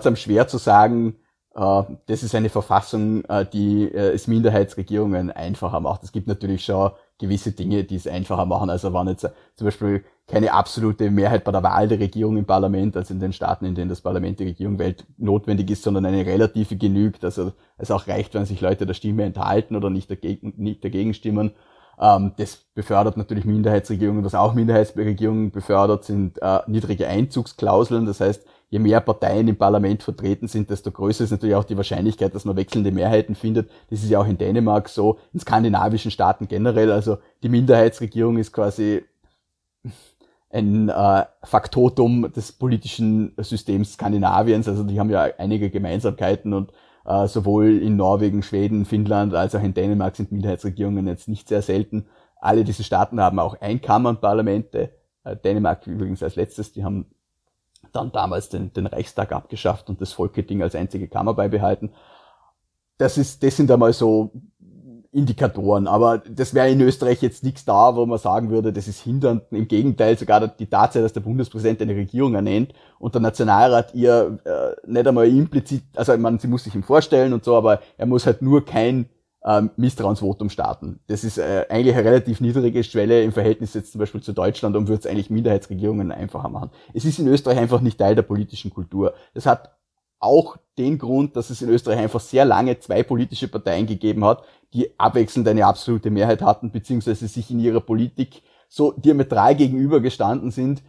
[0.06, 1.16] einem schwer zu sagen,
[1.56, 6.04] äh, das ist eine Verfassung, äh, die äh, es Minderheitsregierungen einfacher macht.
[6.04, 8.70] Es gibt natürlich schon gewisse Dinge, die es einfacher machen.
[8.70, 12.96] Also wenn jetzt zum Beispiel keine absolute Mehrheit bei der Wahl der Regierung im Parlament,
[12.96, 16.26] also in den Staaten, in denen das Parlament die Regierung wählt, notwendig ist, sondern eine
[16.26, 17.24] relative genügt.
[17.26, 21.14] Also es auch reicht, wenn sich Leute der Stimme enthalten oder nicht dagegen, nicht dagegen
[21.14, 21.52] stimmen.
[22.00, 24.24] Ähm, das befördert natürlich Minderheitsregierungen.
[24.24, 28.06] Was auch Minderheitsregierungen befördert, sind äh, niedrige Einzugsklauseln.
[28.06, 31.78] Das heißt, je mehr Parteien im Parlament vertreten sind, desto größer ist natürlich auch die
[31.78, 33.70] Wahrscheinlichkeit, dass man wechselnde Mehrheiten findet.
[33.92, 36.92] Das ist ja auch in Dänemark so, in skandinavischen Staaten generell.
[36.92, 39.04] Also die Minderheitsregierung ist quasi
[40.50, 44.68] ein äh, Faktotum des politischen Systems Skandinaviens.
[44.68, 46.72] Also die haben ja einige Gemeinsamkeiten und
[47.06, 51.62] äh, sowohl in Norwegen, Schweden, Finnland als auch in Dänemark sind Minderheitsregierungen jetzt nicht sehr
[51.62, 52.08] selten.
[52.42, 54.90] Alle diese Staaten haben auch Einkammernparlamente.
[55.24, 57.06] Äh, Dänemark übrigens als letztes, die haben
[57.96, 61.92] dann damals den, den Reichstag abgeschafft und das Volkeding als einzige Kammer beibehalten.
[62.98, 64.32] Das ist, das sind einmal so
[65.12, 69.02] Indikatoren, aber das wäre in Österreich jetzt nichts da, wo man sagen würde, das ist
[69.02, 69.44] hindernd.
[69.52, 74.40] Im Gegenteil, sogar die Tatsache, dass der Bundespräsident eine Regierung ernennt und der Nationalrat ihr
[74.44, 77.82] äh, nicht einmal implizit, also ich meine, sie muss sich ihm vorstellen und so, aber
[77.98, 79.08] er muss halt nur kein
[79.46, 81.00] ähm, Misstrauensvotum starten.
[81.08, 84.76] Das ist äh, eigentlich eine relativ niedrige Schwelle im Verhältnis jetzt zum Beispiel zu Deutschland
[84.76, 86.72] und würde es eigentlich Minderheitsregierungen einfacher machen.
[86.94, 89.14] Es ist in Österreich einfach nicht Teil der politischen Kultur.
[89.34, 89.76] Das hat
[90.20, 94.44] auch den Grund, dass es in Österreich einfach sehr lange zwei politische Parteien gegeben hat,
[94.74, 100.82] die abwechselnd eine absolute Mehrheit hatten, beziehungsweise sich in ihrer Politik so diametral gegenübergestanden sind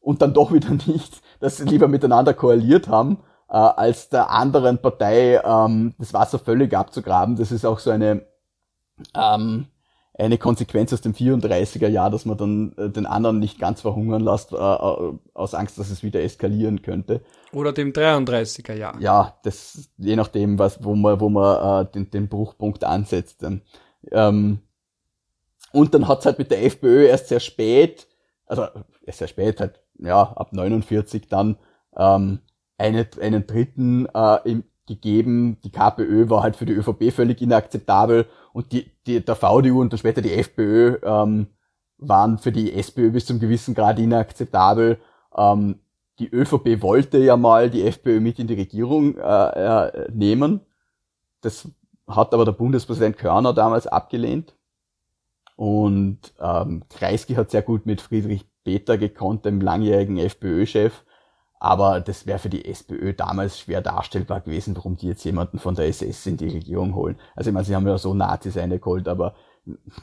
[0.00, 3.18] und dann doch wieder nicht, dass sie lieber miteinander koaliert haben,
[3.50, 7.36] äh, als der anderen Partei ähm, das Wasser völlig abzugraben.
[7.36, 8.22] Das ist auch so eine
[9.14, 9.66] ähm,
[10.20, 14.22] eine Konsequenz aus dem 34er Jahr, dass man dann äh, den anderen nicht ganz verhungern
[14.22, 17.22] lässt, äh, äh, aus Angst, dass es wieder eskalieren könnte.
[17.52, 19.00] Oder dem 33er Jahr.
[19.00, 23.44] Ja, das je nachdem, was, wo man, wo man äh, den, den Bruchpunkt ansetzt.
[24.12, 24.60] Ähm,
[25.72, 28.06] und dann hat's halt mit der FPÖ erst sehr spät,
[28.46, 28.66] also
[29.06, 31.56] erst sehr spät, halt, ja, ab 49 dann
[31.96, 32.40] ähm,
[32.80, 35.58] eine, einen dritten äh, im, gegeben.
[35.62, 39.92] Die KPÖ war halt für die ÖVP völlig inakzeptabel und die, die, der VDU und
[39.92, 41.46] dann später die FPÖ ähm,
[41.98, 44.98] waren für die SPÖ bis zum gewissen Grad inakzeptabel.
[45.36, 45.76] Ähm,
[46.18, 50.60] die ÖVP wollte ja mal die FPÖ mit in die Regierung äh, äh, nehmen.
[51.40, 51.68] Das
[52.08, 54.56] hat aber der Bundespräsident Körner damals abgelehnt.
[55.56, 61.04] Und ähm, Kreisky hat sehr gut mit Friedrich Peter gekonnt, dem langjährigen FPÖ-Chef.
[61.60, 65.74] Aber das wäre für die SPÖ damals schwer darstellbar gewesen, warum die jetzt jemanden von
[65.74, 67.18] der SS in die Regierung holen.
[67.36, 69.34] Also ich meine, sie haben ja so Nazis eingeholt, aber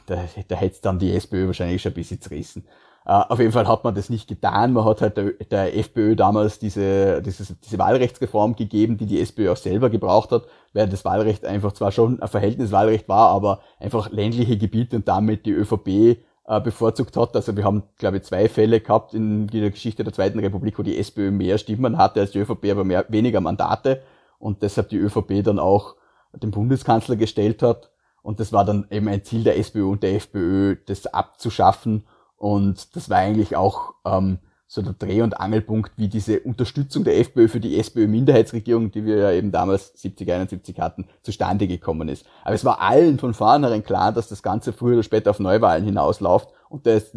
[0.06, 2.64] da, da hätte dann die SPÖ wahrscheinlich schon ein bisschen zerrissen.
[3.04, 4.74] Uh, auf jeden Fall hat man das nicht getan.
[4.74, 9.50] Man hat halt der, der FPÖ damals diese, diese, diese Wahlrechtsreform gegeben, die die SPÖ
[9.50, 10.44] auch selber gebraucht hat,
[10.74, 15.46] weil das Wahlrecht einfach zwar schon ein Verhältniswahlrecht war, aber einfach ländliche Gebiete und damit
[15.46, 17.36] die ÖVP äh, bevorzugt hat.
[17.36, 20.82] Also wir haben, glaube ich, zwei Fälle gehabt in der Geschichte der Zweiten Republik, wo
[20.82, 24.02] die SPÖ mehr Stimmen hatte als die ÖVP, aber mehr, weniger Mandate
[24.38, 25.96] und deshalb die ÖVP dann auch
[26.32, 27.90] den Bundeskanzler gestellt hat.
[28.22, 32.04] Und das war dann eben ein Ziel der SPÖ und der FPÖ, das abzuschaffen.
[32.36, 34.38] Und das war eigentlich auch ähm,
[34.70, 39.16] so der Dreh- und Angelpunkt, wie diese Unterstützung der FPÖ für die SPÖ-Minderheitsregierung, die wir
[39.16, 42.26] ja eben damals 70, 71 hatten, zustande gekommen ist.
[42.44, 45.84] Aber es war allen von vornherein klar, dass das Ganze früher oder später auf Neuwahlen
[45.84, 47.16] hinausläuft und da ist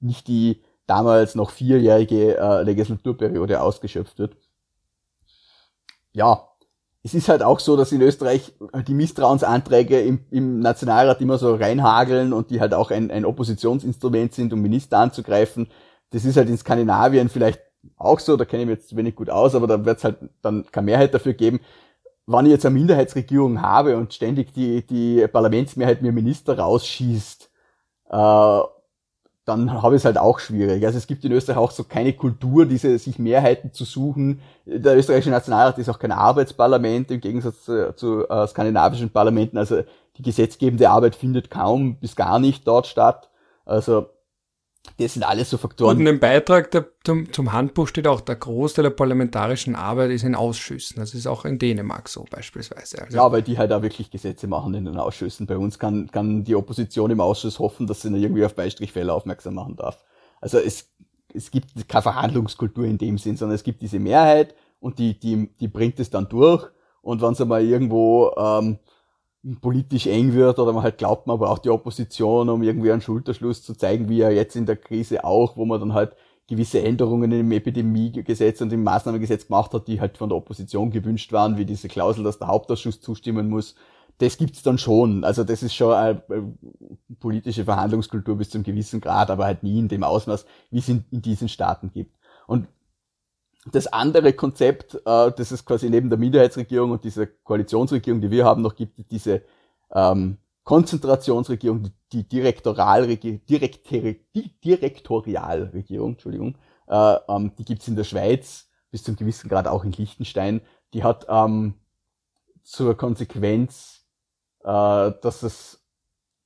[0.00, 4.36] nicht die damals noch vierjährige äh, Legislaturperiode ausgeschöpft wird.
[6.12, 6.48] Ja,
[7.02, 8.54] es ist halt auch so, dass in Österreich
[8.86, 14.32] die Misstrauensanträge im, im Nationalrat immer so reinhageln und die halt auch ein, ein Oppositionsinstrument
[14.32, 15.68] sind, um Minister anzugreifen.
[16.14, 17.60] Das ist halt in Skandinavien vielleicht
[17.96, 20.16] auch so, da kenne ich mich jetzt wenig gut aus, aber da wird es halt
[20.42, 21.60] dann keine Mehrheit dafür geben.
[22.26, 27.50] Wenn ich jetzt eine Minderheitsregierung habe und ständig die, die Parlamentsmehrheit mir Minister rausschießt,
[28.10, 28.60] äh,
[29.44, 30.86] dann habe ich es halt auch schwierig.
[30.86, 34.40] Also es gibt in Österreich auch so keine Kultur, diese sich Mehrheiten zu suchen.
[34.64, 39.58] Der österreichische Nationalrat ist auch kein Arbeitsparlament im Gegensatz zu, zu äh, skandinavischen Parlamenten.
[39.58, 39.82] Also
[40.16, 43.28] die gesetzgebende Arbeit findet kaum bis gar nicht dort statt.
[43.66, 44.06] Also
[44.98, 45.96] das sind alles so Faktoren.
[45.96, 50.10] Und in dem Beitrag der, zum, zum Handbuch steht auch, der Großteil der parlamentarischen Arbeit
[50.10, 51.00] ist in Ausschüssen.
[51.00, 53.02] Das ist auch in Dänemark so beispielsweise.
[53.02, 55.46] Also ja, weil die halt auch wirklich Gesetze machen in den Ausschüssen.
[55.46, 59.54] Bei uns kann, kann die Opposition im Ausschuss hoffen, dass sie irgendwie auf Beistrichfälle aufmerksam
[59.54, 60.04] machen darf.
[60.40, 60.90] Also es,
[61.32, 65.50] es gibt keine Verhandlungskultur in dem Sinn, sondern es gibt diese Mehrheit und die, die,
[65.58, 66.68] die bringt es dann durch.
[67.02, 68.78] Und wenn sie mal irgendwo ähm,
[69.60, 73.62] politisch eng wird oder man halt glaubt, man braucht die Opposition, um irgendwie einen Schulterschluss
[73.62, 76.16] zu zeigen, wie ja jetzt in der Krise auch, wo man dann halt
[76.46, 81.32] gewisse Änderungen im Epidemiegesetz und im Maßnahmengesetz gemacht hat, die halt von der Opposition gewünscht
[81.32, 83.74] waren, wie diese Klausel, dass der Hauptausschuss zustimmen muss.
[84.18, 85.24] Das gibt's dann schon.
[85.24, 86.22] Also das ist schon eine
[87.18, 91.04] politische Verhandlungskultur bis zum gewissen Grad, aber halt nie in dem Ausmaß, wie es in,
[91.10, 92.16] in diesen Staaten gibt.
[93.72, 98.44] Das andere Konzept, äh, das es quasi neben der Minderheitsregierung und dieser Koalitionsregierung, die wir
[98.44, 99.42] haben, noch gibt, diese
[99.90, 106.56] ähm, Konzentrationsregierung, die, Direktoralregierung, die Direktorialregierung, Entschuldigung,
[106.88, 110.60] äh, ähm, die gibt's in der Schweiz, bis zum gewissen Grad auch in Liechtenstein.
[110.92, 111.74] Die hat ähm,
[112.62, 114.04] zur Konsequenz,
[114.62, 114.66] äh,
[115.22, 115.82] dass es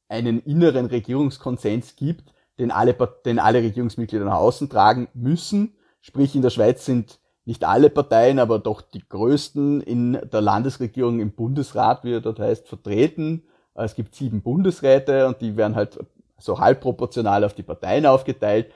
[0.09, 2.95] einen inneren Regierungskonsens gibt, den alle,
[3.25, 5.75] den alle Regierungsmitglieder nach außen tragen müssen
[6.09, 11.21] Sprich, in der Schweiz sind nicht alle Parteien, aber doch die größten in der Landesregierung
[11.21, 13.43] im Bundesrat, wie er dort heißt, vertreten.
[13.75, 15.99] Es gibt sieben Bundesräte und die werden halt
[16.39, 18.73] so halbproportional auf die Parteien aufgeteilt,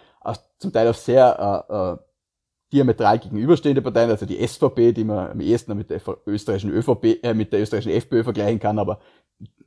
[0.59, 1.97] zum Teil auf sehr äh, äh,
[2.71, 7.33] diametral gegenüberstehende Parteien, also die SVP, die man am ehesten mit der österreichischen ÖVP, äh,
[7.33, 9.01] mit der österreichischen FPÖ vergleichen kann, aber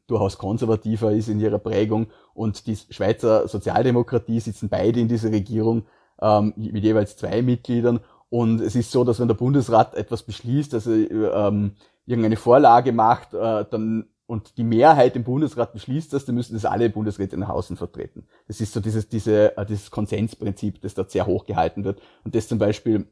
[0.05, 5.87] durchaus konservativer ist in ihrer Prägung und die Schweizer Sozialdemokratie sitzen beide in dieser Regierung
[6.21, 7.99] ähm, mit jeweils zwei Mitgliedern.
[8.29, 11.73] Und es ist so, dass wenn der Bundesrat etwas beschließt, also ähm,
[12.05, 16.65] irgendeine Vorlage macht, äh, dann und die Mehrheit im Bundesrat beschließt das, dann müssen das
[16.65, 18.25] alle Bundesräte nach außen vertreten.
[18.47, 22.01] Das ist so dieses, diese, äh, dieses Konsensprinzip, das dort sehr hoch gehalten wird.
[22.23, 23.07] Und das zum Beispiel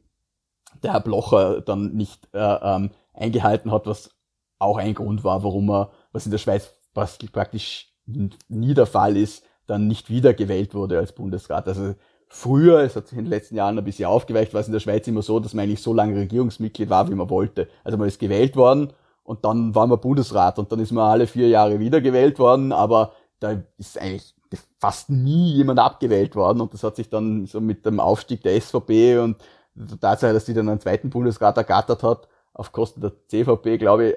[0.82, 4.10] der Herr Blocher dann nicht äh, ähm, eingehalten hat, was
[4.58, 9.44] auch ein Grund war, warum er, was in der Schweiz praktisch nie der Fall ist,
[9.66, 11.68] dann nicht wiedergewählt wurde als Bundesrat.
[11.68, 11.94] Also
[12.28, 14.80] Früher, es hat sich in den letzten Jahren ein bisschen aufgeweicht, war es in der
[14.80, 17.68] Schweiz immer so, dass man eigentlich so lange Regierungsmitglied war, wie man wollte.
[17.84, 21.26] Also man ist gewählt worden und dann war man Bundesrat und dann ist man alle
[21.26, 24.34] vier Jahre wieder gewählt worden, aber da ist eigentlich
[24.78, 28.60] fast nie jemand abgewählt worden und das hat sich dann so mit dem Aufstieg der
[28.60, 29.36] SVP und
[29.74, 34.10] der Tatsache, dass die dann einen zweiten Bundesrat ergattert hat, auf Kosten der CVP, glaube
[34.10, 34.16] ich,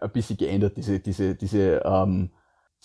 [0.00, 2.30] ein bisschen geändert, diese, diese, diese ähm,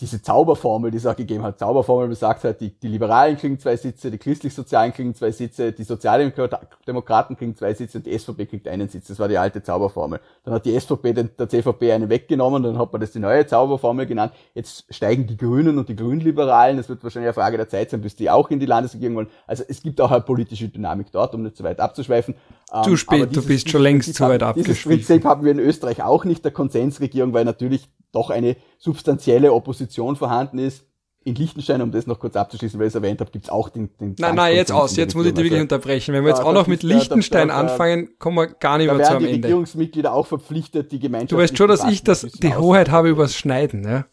[0.02, 1.58] diese Zauberformel, die es auch gegeben hat.
[1.58, 5.84] Zauberformel besagt halt, die, die Liberalen kriegen zwei Sitze, die Christlich-Sozialen kriegen zwei Sitze, die
[5.84, 9.08] Sozialdemokraten kriegen zwei Sitze und die SVP kriegt einen Sitz.
[9.08, 10.20] Das war die alte Zauberformel.
[10.44, 13.48] Dann hat die SVP den, der CVP einen weggenommen, dann hat man das die neue
[13.48, 14.34] Zauberformel genannt.
[14.54, 16.78] Jetzt steigen die Grünen und die Grünliberalen.
[16.78, 19.30] Es wird wahrscheinlich eine Frage der Zeit sein, bis die auch in die Landesregierung wollen.
[19.48, 22.36] Also es gibt auch eine politische Dynamik dort, um nicht zu weit abzuschweifen.
[22.84, 24.92] Zu ähm, spät, dieses, du bist schon längst zu weit abgeschwiffen.
[24.92, 29.54] Dieses Prinzip haben wir in Österreich auch nicht, der Konsensregierung, weil natürlich doch eine substanzielle
[29.54, 30.86] Opposition vorhanden ist.
[31.24, 33.70] In Liechtenstein, um das noch kurz abzuschließen, weil ich es erwähnt habe, gibt es auch
[33.70, 36.14] den, den Nein, nein, jetzt aus, jetzt muss ich dich wirklich also, unterbrechen.
[36.14, 39.04] Wenn wir jetzt auch noch mit Liechtenstein da, da, anfangen, kommen wir gar nicht mehr
[39.04, 39.30] zu am Ende.
[39.30, 41.32] Die Regierungsmitglieder auch verpflichtet, die Gemeinschaft.
[41.32, 44.06] Du weißt schon, dass ich das, die Hoheit habe übers Schneiden, ja?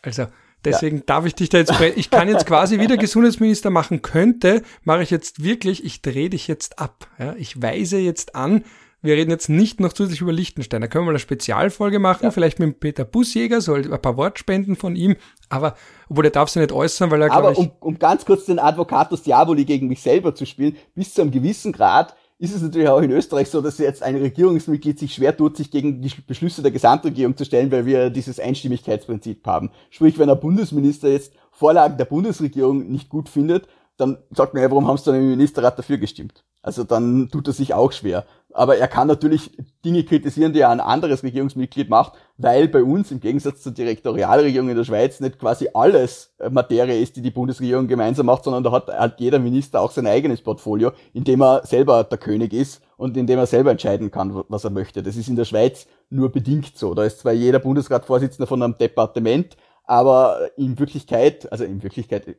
[0.00, 0.26] Also,
[0.66, 1.02] Deswegen ja.
[1.06, 5.10] darf ich dich da jetzt, ich kann jetzt quasi wieder Gesundheitsminister machen könnte, mache ich
[5.10, 7.06] jetzt wirklich, ich drehe dich jetzt ab.
[7.18, 7.34] Ja?
[7.38, 8.64] Ich weise jetzt an,
[9.06, 10.80] wir reden jetzt nicht noch zusätzlich über Liechtenstein.
[10.80, 12.30] Da können wir mal eine Spezialfolge machen, ja.
[12.30, 15.16] vielleicht mit Peter Busjäger, soll ein paar Wortspenden von ihm,
[15.48, 15.76] aber
[16.08, 18.58] obwohl er darf sich nicht äußern, weil er Aber ich, um, um ganz kurz den
[18.58, 22.88] Advocatus Diaboli gegen mich selber zu spielen, bis zu einem gewissen Grad ist es natürlich
[22.88, 26.60] auch in Österreich so, dass jetzt ein Regierungsmitglied sich schwer tut, sich gegen die Beschlüsse
[26.60, 29.70] der Gesamtregierung zu stellen, weil wir dieses Einstimmigkeitsprinzip haben.
[29.90, 34.70] Sprich, wenn ein Bundesminister jetzt Vorlagen der Bundesregierung nicht gut findet, dann sagt man ja,
[34.70, 36.44] warum haben sie dann im Ministerrat dafür gestimmt?
[36.62, 38.26] Also dann tut er sich auch schwer.
[38.52, 43.10] Aber er kann natürlich Dinge kritisieren, die er ein anderes Regierungsmitglied macht, weil bei uns
[43.10, 47.86] im Gegensatz zur Direktorialregierung in der Schweiz nicht quasi alles Materie ist, die die Bundesregierung
[47.86, 51.64] gemeinsam macht, sondern da hat halt jeder Minister auch sein eigenes Portfolio, in dem er
[51.66, 55.02] selber der König ist und in dem er selber entscheiden kann, was er möchte.
[55.02, 56.94] Das ist in der Schweiz nur bedingt so.
[56.94, 62.36] Da ist zwar jeder Bundesrat Vorsitzender von einem Departement, aber in Wirklichkeit, also in Wirklichkeit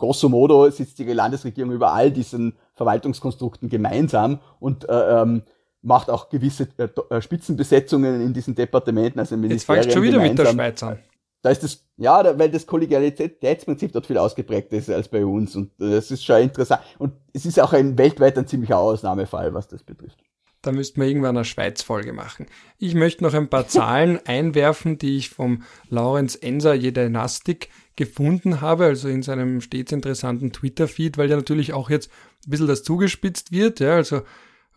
[0.00, 5.42] grosso modo sitzt die Landesregierung über all diesen Verwaltungskonstrukten gemeinsam und äh, ähm,
[5.82, 10.02] macht auch gewisse äh, äh Spitzenbesetzungen in diesen Departementen, also Ministerien Jetzt fangst du schon
[10.02, 10.56] wieder gemeinsam.
[10.56, 10.98] mit der Schweiz an.
[11.42, 15.70] da ist das, ja, weil das Kollegialitätsprinzip dort viel ausgeprägter ist als bei uns und
[15.78, 16.80] das ist schon interessant.
[16.98, 20.18] Und es ist auch ein weltweit ein ziemlicher Ausnahmefall, was das betrifft.
[20.62, 22.46] Da müssten wir irgendwann eine Schweiz-Folge machen.
[22.76, 27.70] Ich möchte noch ein paar Zahlen einwerfen, die ich vom Laurenz Enser Jedenastik
[28.00, 32.10] gefunden habe, also in seinem stets interessanten Twitter-Feed, weil ja natürlich auch jetzt
[32.46, 33.78] ein bisschen das zugespitzt wird.
[33.78, 34.22] Ja, also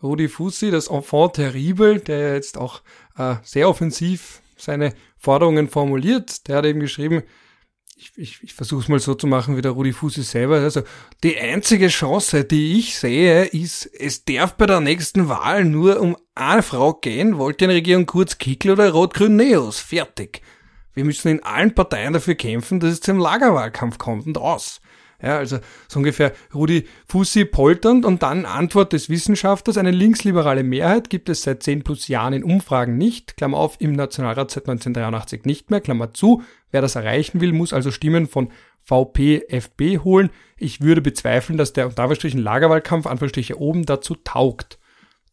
[0.02, 2.82] Rudi Fussi, das Enfant terrible, der jetzt auch
[3.16, 6.46] äh, sehr offensiv seine Forderungen formuliert.
[6.48, 7.22] Der hat eben geschrieben,
[7.96, 10.56] ich, ich, ich versuche es mal so zu machen wie der Rudi Fussi selber.
[10.56, 10.82] Also
[11.22, 16.14] die einzige Chance, die ich sehe, ist, es darf bei der nächsten Wahl nur um
[16.34, 17.38] eine Frau gehen.
[17.38, 19.80] Wollt ihr eine Regierung kurz Kickel oder Rot-Grün Neos?
[19.80, 20.42] Fertig.
[20.94, 24.80] Wir müssen in allen Parteien dafür kämpfen, dass es zum Lagerwahlkampf kommt und aus.
[25.22, 29.78] Ja, also so ungefähr Rudi Fussi polternd und dann Antwort des Wissenschaftlers.
[29.78, 33.36] Eine linksliberale Mehrheit gibt es seit 10 plus Jahren in Umfragen nicht.
[33.36, 35.80] Klammer auf, im Nationalrat seit 1983 nicht mehr.
[35.80, 36.42] Klammer zu.
[36.72, 38.50] Wer das erreichen will, muss also Stimmen von
[38.82, 40.30] VP, FB holen.
[40.58, 44.78] Ich würde bezweifeln, dass der unter Lagerwahlkampf, Anführungsstriche oben dazu taugt.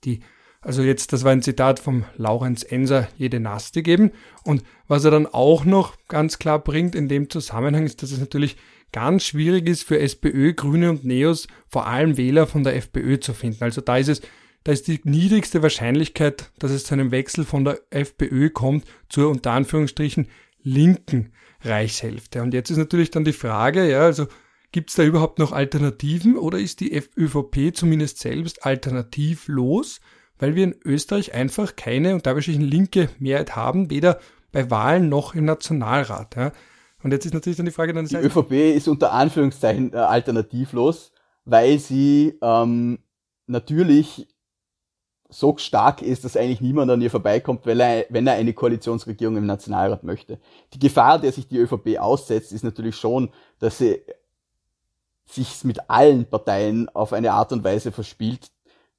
[0.05, 0.22] Die
[0.62, 4.12] also jetzt, das war ein Zitat vom Laurenz Enser, jede Naste geben.
[4.43, 8.20] Und was er dann auch noch ganz klar bringt in dem Zusammenhang ist, dass es
[8.20, 8.57] natürlich
[8.91, 13.34] ganz schwierig ist für SPÖ, Grüne und Neos vor allem Wähler von der FPÖ zu
[13.34, 13.64] finden.
[13.64, 14.22] Also da ist es,
[14.64, 19.30] da ist die niedrigste Wahrscheinlichkeit, dass es zu einem Wechsel von der FPÖ kommt zur
[19.30, 20.28] unter Anführungsstrichen
[20.62, 21.32] linken
[21.64, 22.43] Reichshälfte.
[22.43, 24.28] Und jetzt ist natürlich dann die Frage, ja, also
[24.72, 30.01] gibt es da überhaupt noch Alternativen oder ist die ÖVP zumindest selbst alternativlos,
[30.42, 34.20] weil wir in Österreich einfach keine und da wahrscheinlich eine linke Mehrheit haben, weder
[34.52, 36.36] bei Wahlen noch im Nationalrat.
[36.36, 36.52] Ja.
[37.04, 41.12] Und jetzt ist natürlich dann die Frage, dann die ÖVP ist unter Anführungszeichen äh, alternativlos,
[41.46, 43.00] weil sie ähm,
[43.46, 44.28] natürlich
[45.30, 49.38] so stark ist, dass eigentlich niemand an ihr vorbeikommt, weil er, wenn er eine Koalitionsregierung
[49.38, 50.39] im Nationalrat möchte.
[50.74, 53.30] Die Gefahr, der sich die ÖVP aussetzt, ist natürlich schon,
[53.60, 54.02] dass sie
[55.26, 58.52] sich mit allen Parteien auf eine Art und Weise verspielt,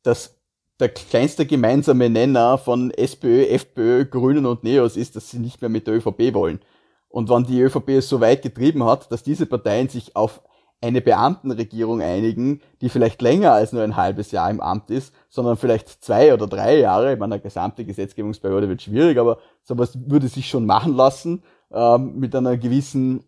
[0.03, 0.42] dass
[0.81, 5.71] der kleinste gemeinsame Nenner von SPÖ, FPÖ, Grünen und Neos ist, dass sie nicht mehr
[5.71, 6.61] mit der ÖVP wollen.
[7.09, 10.41] Und wenn die ÖVP es so weit getrieben hat, dass diese Parteien sich auf
[10.83, 15.57] eine Beamtenregierung einigen, die vielleicht länger als nur ein halbes Jahr im Amt ist, sondern
[15.57, 17.13] vielleicht zwei oder drei Jahre.
[17.13, 22.19] Ich meine, eine gesamte Gesetzgebungsperiode wird schwierig, aber sowas würde sich schon machen lassen, ähm,
[22.19, 23.25] mit einer gewissen,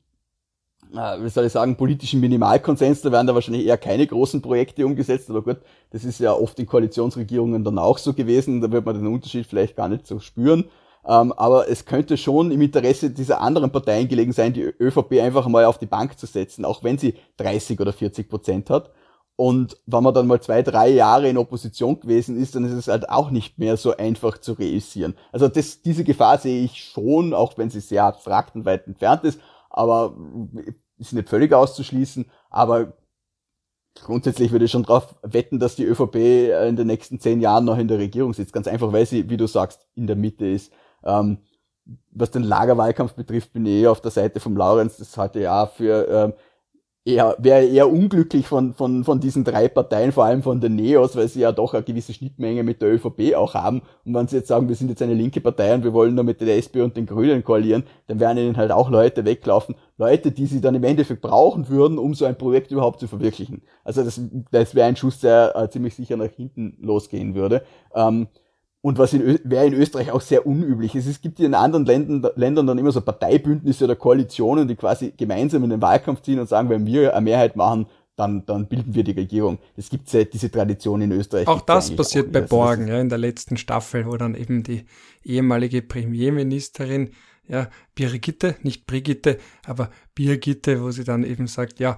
[0.94, 3.02] wie soll ich sagen, politischen Minimalkonsens.
[3.02, 5.58] Da werden da wahrscheinlich eher keine großen Projekte umgesetzt, aber gut,
[5.90, 9.46] das ist ja oft in Koalitionsregierungen dann auch so gewesen, da wird man den Unterschied
[9.46, 10.64] vielleicht gar nicht so spüren.
[11.06, 15.46] Ähm, aber es könnte schon im Interesse dieser anderen Parteien gelegen sein, die ÖVP einfach
[15.48, 18.90] mal auf die Bank zu setzen, auch wenn sie 30 oder 40 Prozent hat.
[19.36, 22.88] Und wenn man dann mal zwei, drei Jahre in Opposition gewesen ist, dann ist es
[22.88, 25.14] halt auch nicht mehr so einfach zu reüssieren.
[25.32, 29.24] Also das, diese Gefahr sehe ich schon, auch wenn sie sehr abstrakt und weit entfernt
[29.24, 29.40] ist,
[29.70, 30.16] aber
[30.98, 32.26] ist nicht völlig auszuschließen.
[32.50, 32.94] Aber
[34.02, 36.16] grundsätzlich würde ich schon darauf wetten, dass die ÖVP
[36.68, 38.52] in den nächsten zehn Jahren noch in der Regierung sitzt.
[38.52, 40.72] Ganz einfach, weil sie, wie du sagst, in der Mitte ist.
[41.04, 41.38] Ähm,
[42.10, 44.96] was den Lagerwahlkampf betrifft, bin ich eher auf der Seite vom Laurenz.
[44.96, 46.32] Das halte ja für ähm,
[47.04, 51.16] eher, wäre eher unglücklich von, von, von diesen drei Parteien, vor allem von den Neos,
[51.16, 53.82] weil sie ja doch eine gewisse Schnittmenge mit der ÖVP auch haben.
[54.04, 56.24] Und wenn sie jetzt sagen, wir sind jetzt eine linke Partei und wir wollen nur
[56.24, 59.74] mit der SP und den Grünen koalieren, dann werden ihnen halt auch Leute weglaufen.
[59.98, 63.62] Leute, die sie dann im Endeffekt brauchen würden, um so ein Projekt überhaupt zu verwirklichen.
[63.84, 67.62] Also das, das wäre ein Schuss, der äh, ziemlich sicher nach hinten losgehen würde.
[67.94, 68.28] Ähm,
[68.84, 71.06] und was in, wäre in Österreich auch sehr unüblich ist.
[71.06, 75.64] Es gibt in anderen Ländern, Ländern dann immer so Parteibündnisse oder Koalitionen, die quasi gemeinsam
[75.64, 79.02] in den Wahlkampf ziehen und sagen, wenn wir eine Mehrheit machen, dann, dann bilden wir
[79.02, 79.58] die Regierung.
[79.74, 81.48] Es gibt ja diese Tradition in Österreich.
[81.48, 84.84] Auch das passiert auch bei Borgen, ja, in der letzten Staffel, wo dann eben die
[85.24, 87.12] ehemalige Premierministerin,
[87.48, 91.96] ja, Birgitte, nicht Brigitte, aber Birgitte, wo sie dann eben sagt, ja,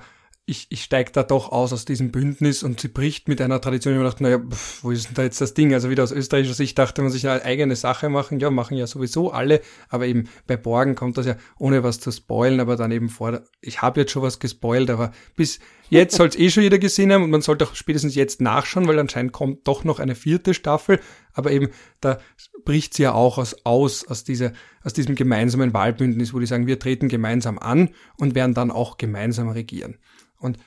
[0.48, 3.94] ich, ich steige da doch aus aus diesem Bündnis und sie bricht mit einer Tradition,
[3.94, 5.74] ich mir dachte, naja, pf, wo ist denn da jetzt das Ding?
[5.74, 8.86] Also wieder aus österreichischer Sicht dachte man sich eine eigene Sache machen, ja, machen ja
[8.86, 12.92] sowieso alle, aber eben bei Borgen kommt das ja ohne was zu spoilen, aber dann
[12.92, 15.58] eben vor, ich habe jetzt schon was gespoilt, aber bis
[15.90, 18.86] jetzt soll es eh schon jeder gesehen haben und man sollte auch spätestens jetzt nachschauen,
[18.86, 21.00] weil anscheinend kommt doch noch eine vierte Staffel,
[21.32, 21.70] aber eben
[22.00, 22.20] da
[22.64, 24.52] bricht sie ja auch aus, aus, aus, dieser,
[24.84, 28.96] aus diesem gemeinsamen Wahlbündnis, wo die sagen, wir treten gemeinsam an und werden dann auch
[28.96, 29.98] gemeinsam regieren.
[30.38, 30.58] Und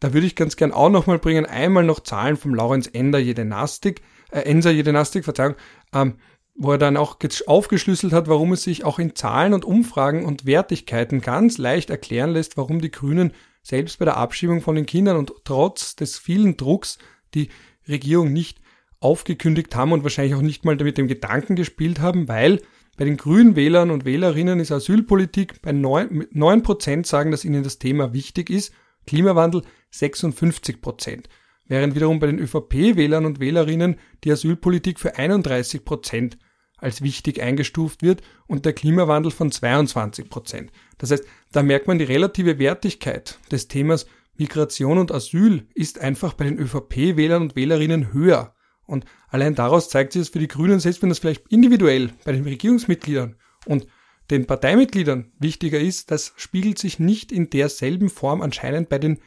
[0.00, 4.02] da würde ich ganz gern auch nochmal bringen, einmal noch Zahlen vom Laurenz Ender Jedenastik,
[4.30, 5.54] äh, Enser Jedenastik, Verzeihung,
[5.92, 6.14] ähm,
[6.54, 10.46] wo er dann auch aufgeschlüsselt hat, warum es sich auch in Zahlen und Umfragen und
[10.46, 15.16] Wertigkeiten ganz leicht erklären lässt, warum die Grünen selbst bei der Abschiebung von den Kindern
[15.16, 16.98] und trotz des vielen Drucks
[17.34, 17.48] die
[17.88, 18.60] Regierung nicht
[19.00, 22.60] aufgekündigt haben und wahrscheinlich auch nicht mal mit dem Gedanken gespielt haben, weil
[22.96, 27.80] Bei den grünen Wählern und Wählerinnen ist Asylpolitik bei 9, 9% sagen, dass ihnen das
[27.80, 28.72] Thema wichtig ist,
[29.06, 31.24] Klimawandel 56%.
[31.66, 36.36] Während wiederum bei den ÖVP-Wählern und Wählerinnen die Asylpolitik für 31%
[36.76, 42.04] als wichtig eingestuft wird und der Klimawandel von 22% Das heißt, da merkt man die
[42.04, 48.54] relative Wertigkeit des Themas Migration und Asyl ist einfach bei den ÖVP-Wählern und Wählerinnen höher.
[48.86, 52.32] Und allein daraus zeigt sich, dass für die Grünen, selbst wenn das vielleicht individuell bei
[52.32, 53.86] den Regierungsmitgliedern und
[54.30, 59.20] den Parteimitgliedern wichtiger ist, das spiegelt sich nicht in derselben Form anscheinend bei den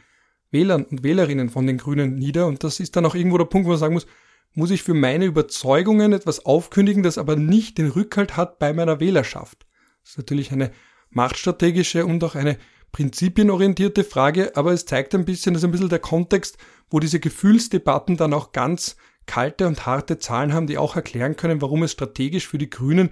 [0.50, 2.46] Wählern und Wählerinnen von den Grünen nieder.
[2.46, 4.06] Und das ist dann auch irgendwo der Punkt, wo man sagen muss,
[4.54, 8.98] muss ich für meine Überzeugungen etwas aufkündigen, das aber nicht den Rückhalt hat bei meiner
[8.98, 9.66] Wählerschaft.
[10.02, 10.72] Das ist natürlich eine
[11.10, 12.58] machtstrategische und auch eine
[12.92, 16.56] prinzipienorientierte Frage, aber es zeigt ein bisschen, das ist ein bisschen der Kontext,
[16.90, 18.96] wo diese Gefühlsdebatten dann auch ganz
[19.26, 23.10] kalte und harte Zahlen haben, die auch erklären können, warum es strategisch für die Grünen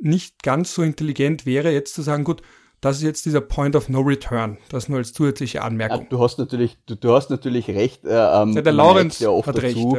[0.00, 2.42] nicht ganz so intelligent wäre, jetzt zu sagen, gut,
[2.80, 4.58] das ist jetzt dieser Point of No Return.
[4.70, 6.02] Das nur als zusätzliche Anmerkung.
[6.02, 8.04] Ja, du hast natürlich, du, du hast natürlich recht.
[8.04, 9.76] Äh, ähm, ja, der Laurenz ja hat recht.
[9.76, 9.98] Dazu,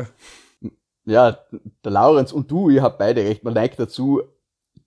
[1.05, 1.37] ja.
[1.83, 3.43] der Laurenz und du, ihr habt beide recht.
[3.43, 4.21] Man neigt dazu,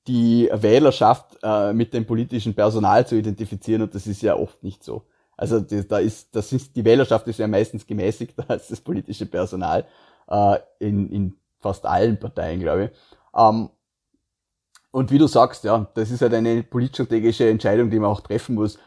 [0.07, 4.83] die Wählerschaft äh, mit dem politischen Personal zu identifizieren und das ist ja oft nicht
[4.83, 5.05] so.
[5.37, 9.27] Also die, da ist, das ist, die Wählerschaft ist ja meistens gemäßigter als das politische
[9.27, 9.85] Personal
[10.29, 12.91] äh, in, in fast allen Parteien, glaube ich.
[13.39, 13.69] Ähm,
[14.93, 18.55] und wie du sagst, ja, das ist halt eine politstrategische Entscheidung, die man auch treffen
[18.55, 18.79] muss.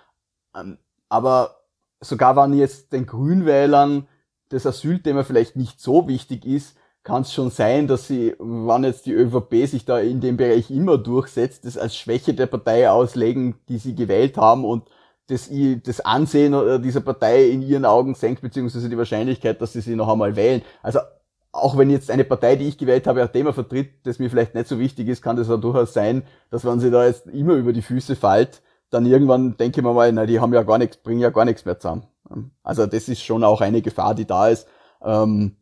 [0.55, 0.77] Ähm,
[1.09, 1.57] aber
[1.99, 4.07] sogar wenn jetzt den Grünwählern
[4.49, 9.05] das Asylthema vielleicht nicht so wichtig ist, kann es schon sein, dass sie, wann jetzt
[9.05, 13.55] die ÖVP sich da in dem Bereich immer durchsetzt, das als Schwäche der Partei auslegen,
[13.67, 14.87] die sie gewählt haben und
[15.27, 15.49] das,
[15.83, 20.07] das Ansehen dieser Partei in ihren Augen senkt, beziehungsweise die Wahrscheinlichkeit, dass sie sie noch
[20.07, 20.61] einmal wählen.
[20.83, 20.99] Also
[21.55, 24.55] auch wenn jetzt eine Partei, die ich gewählt habe, ein Thema vertritt, das mir vielleicht
[24.55, 27.53] nicht so wichtig ist, kann das auch durchaus sein, dass wenn sie da jetzt immer
[27.53, 30.77] über die Füße fällt, dann irgendwann denke ich mir mal, na, die haben ja gar
[30.77, 32.03] nichts, bringen ja gar nichts mehr zusammen.
[32.63, 34.67] Also das ist schon auch eine Gefahr, die da ist.
[35.01, 35.55] Ähm,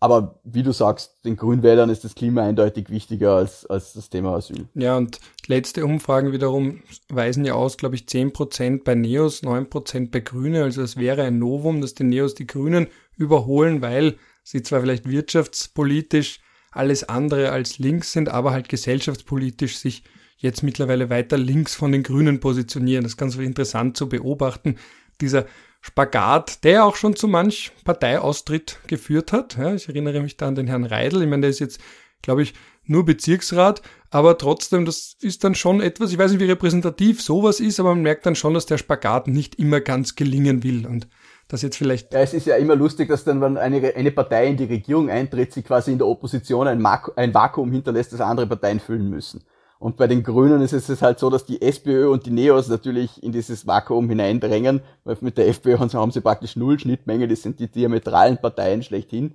[0.00, 4.34] aber wie du sagst, den Grünwählern ist das Klima eindeutig wichtiger als, als das Thema
[4.34, 4.66] Asyl.
[4.74, 10.20] Ja, und letzte Umfragen wiederum weisen ja aus, glaube ich, 10% bei Neos, 9% bei
[10.20, 10.62] Grüne.
[10.62, 15.08] Also es wäre ein Novum, dass die Neos die Grünen überholen, weil sie zwar vielleicht
[15.08, 16.40] wirtschaftspolitisch
[16.70, 20.04] alles andere als links sind, aber halt gesellschaftspolitisch sich
[20.36, 23.02] jetzt mittlerweile weiter links von den Grünen positionieren.
[23.02, 24.76] Das ist ganz interessant zu beobachten.
[25.20, 25.46] Dieser
[25.80, 29.56] Spagat, der auch schon zu manch Parteiaustritt geführt hat.
[29.56, 31.22] Ja, ich erinnere mich da an den Herrn Reidel.
[31.22, 31.80] Ich meine, der ist jetzt,
[32.22, 32.54] glaube ich,
[32.86, 37.60] nur Bezirksrat, aber trotzdem, das ist dann schon etwas, ich weiß nicht, wie repräsentativ sowas
[37.60, 41.08] ist, aber man merkt dann schon, dass der Spagat nicht immer ganz gelingen will und
[41.54, 42.12] das jetzt vielleicht.
[42.12, 45.08] Ja, es ist ja immer lustig, dass dann, wenn eine, eine Partei in die Regierung
[45.08, 46.84] eintritt, sie quasi in der Opposition ein,
[47.16, 49.42] ein Vakuum hinterlässt, das andere Parteien füllen müssen.
[49.78, 53.22] Und bei den Grünen ist es halt so, dass die SPÖ und die Neos natürlich
[53.22, 57.60] in dieses Vakuum hineindrängen, weil mit der FPÖ haben sie praktisch null Schnittmenge, das sind
[57.60, 59.34] die diametralen Parteien schlechthin.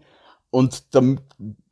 [0.51, 1.21] Und dann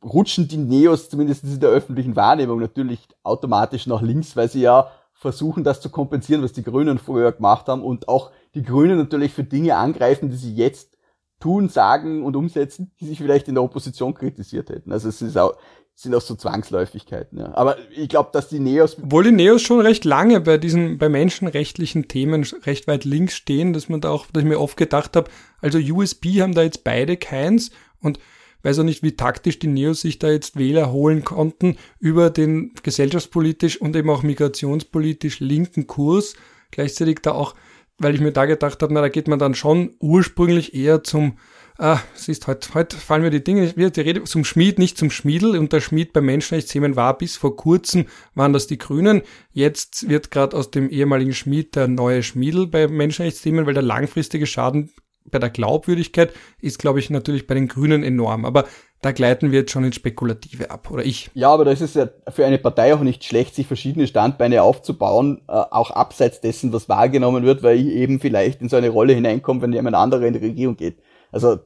[0.04, 4.92] rutschen die Neos zumindest in der öffentlichen Wahrnehmung natürlich automatisch nach links, weil sie ja
[5.12, 9.32] versuchen, das zu kompensieren, was die Grünen früher gemacht haben und auch die Grünen natürlich
[9.32, 10.96] für Dinge angreifen, die sie jetzt
[11.40, 14.92] tun, sagen und umsetzen, die sich vielleicht in der Opposition kritisiert hätten.
[14.92, 15.56] Also es ist auch,
[15.94, 17.38] sind auch so Zwangsläufigkeiten.
[17.38, 17.54] Ja.
[17.54, 18.96] Aber ich glaube, dass die Neos.
[19.02, 23.72] Obwohl die Neos schon recht lange bei diesen, bei menschenrechtlichen Themen recht weit links stehen,
[23.72, 25.30] dass man da auch, dass ich mir oft gedacht habe,
[25.60, 27.70] also USB haben da jetzt beide keins
[28.00, 28.18] und
[28.62, 32.72] weiß auch nicht, wie taktisch die Neos sich da jetzt Wähler holen konnten über den
[32.82, 36.34] gesellschaftspolitisch und eben auch migrationspolitisch linken Kurs.
[36.70, 37.54] Gleichzeitig da auch,
[37.98, 41.36] weil ich mir da gedacht habe, na, da geht man dann schon ursprünglich eher zum
[41.80, 43.90] Ah, siehst, heute, heute fallen mir die Dinge nicht wieder.
[43.90, 45.56] Die Rede zum Schmied, nicht zum Schmiedel.
[45.56, 49.22] Und der Schmied bei Menschenrechtsthemen war bis vor kurzem, waren das die Grünen.
[49.52, 54.48] Jetzt wird gerade aus dem ehemaligen Schmied der neue Schmiedel bei Menschenrechtsthemen, weil der langfristige
[54.48, 54.90] Schaden
[55.30, 58.44] bei der Glaubwürdigkeit ist, glaube ich, natürlich bei den Grünen enorm.
[58.44, 58.66] Aber
[59.00, 61.30] da gleiten wir jetzt schon ins Spekulative ab, oder ich?
[61.34, 65.42] Ja, aber da ist ja für eine Partei auch nicht schlecht, sich verschiedene Standbeine aufzubauen,
[65.48, 69.12] äh, auch abseits dessen, was wahrgenommen wird, weil ich eben vielleicht in so eine Rolle
[69.12, 70.98] hineinkomme, wenn jemand anderer in die Regierung geht.
[71.30, 71.58] Also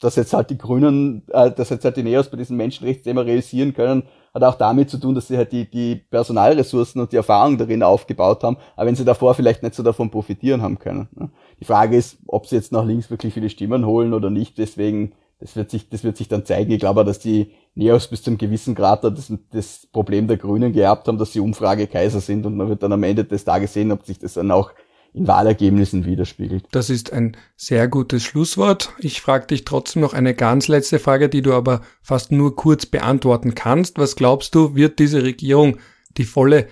[0.00, 3.74] dass jetzt halt die Grünen, äh, dass jetzt halt die Neos bei diesem Menschenrechtsthema realisieren
[3.74, 7.58] können, hat auch damit zu tun, dass sie halt die, die Personalressourcen und die Erfahrung
[7.58, 11.08] darin aufgebaut haben, aber wenn sie davor vielleicht nicht so davon profitieren haben können.
[11.14, 11.30] Ne?
[11.58, 15.14] Die Frage ist, ob sie jetzt nach links wirklich viele Stimmen holen oder nicht, deswegen,
[15.40, 16.72] das wird sich, das wird sich dann zeigen.
[16.72, 21.06] Ich glaube, dass die Neos bis zum gewissen Grad das, das Problem der Grünen geerbt
[21.06, 24.04] haben, dass sie Umfragekaiser sind und man wird dann am Ende des Tages sehen, ob
[24.04, 24.72] sich das dann auch
[25.14, 26.66] in Wahlergebnissen widerspiegelt.
[26.72, 28.92] Das ist ein sehr gutes Schlusswort.
[28.98, 32.84] Ich frage dich trotzdem noch eine ganz letzte Frage, die du aber fast nur kurz
[32.84, 33.98] beantworten kannst.
[33.98, 35.78] Was glaubst du, wird diese Regierung
[36.16, 36.68] die volle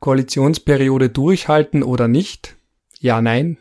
[0.00, 2.56] Koalitionsperiode durchhalten oder nicht?
[3.00, 3.58] Ja, nein.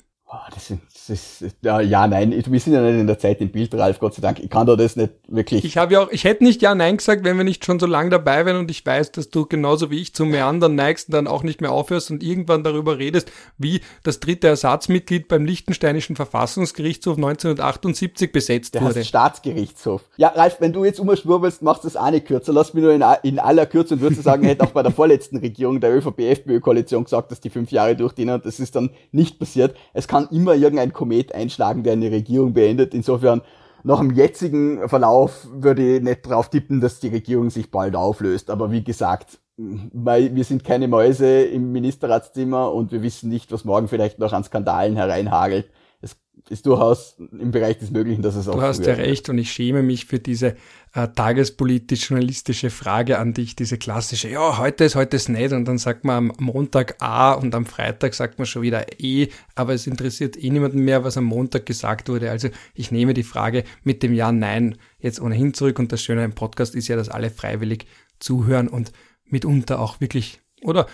[0.53, 3.73] das sind ist, ja, ja, nein, wir sind ja nicht in der Zeit im Bild,
[3.73, 4.39] Ralf, Gott sei Dank.
[4.39, 5.63] Ich kann da das nicht wirklich.
[5.65, 7.85] Ich habe ja auch, ich hätte nicht ja, nein gesagt, wenn wir nicht schon so
[7.85, 11.13] lange dabei wären und ich weiß, dass du genauso wie ich zum Meandern neigst und
[11.13, 16.15] dann auch nicht mehr aufhörst und irgendwann darüber redest, wie das dritte Ersatzmitglied beim Liechtensteinischen
[16.15, 18.95] Verfassungsgerichtshof 1978 besetzt Der wurde.
[18.95, 20.01] heißt Staatsgerichtshof.
[20.17, 22.53] Ja, Ralf, wenn du jetzt umschwurbelst, machst du es auch nicht kürzer.
[22.53, 25.37] Lass mich nur in, in aller Kürze und würde sagen, hätte auch bei der vorletzten
[25.37, 29.75] Regierung der ÖVP-FPÖ-Koalition gesagt, dass die fünf Jahre durchdienen und das ist dann nicht passiert.
[29.93, 32.93] Es kann immer irgendein Komet einschlagen, der eine Regierung beendet.
[32.93, 33.41] Insofern,
[33.83, 38.49] nach dem jetzigen Verlauf würde ich nicht drauf tippen, dass die Regierung sich bald auflöst.
[38.49, 43.87] Aber wie gesagt, wir sind keine Mäuse im Ministerratszimmer und wir wissen nicht, was morgen
[43.87, 45.69] vielleicht noch an Skandalen hereinhagelt
[46.49, 48.55] ist durchaus im Bereich des Möglichen, dass es auch.
[48.55, 50.55] Du hast ja recht und ich schäme mich für diese
[50.93, 55.77] äh, tagespolitisch-journalistische Frage an dich, diese klassische, ja, heute ist, heute ist nicht und dann
[55.77, 59.87] sagt man am Montag A und am Freitag sagt man schon wieder E, aber es
[59.87, 62.31] interessiert eh niemanden mehr, was am Montag gesagt wurde.
[62.31, 66.23] Also ich nehme die Frage mit dem Ja, Nein jetzt ohnehin zurück und das Schöne
[66.23, 67.85] im Podcast ist ja, dass alle freiwillig
[68.19, 68.91] zuhören und
[69.25, 70.87] mitunter auch wirklich, oder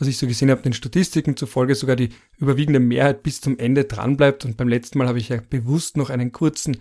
[0.00, 3.84] was ich so gesehen habe, den Statistiken zufolge sogar die überwiegende Mehrheit bis zum Ende
[3.84, 4.44] dran bleibt.
[4.44, 6.78] Und beim letzten Mal habe ich ja bewusst noch einen kurzen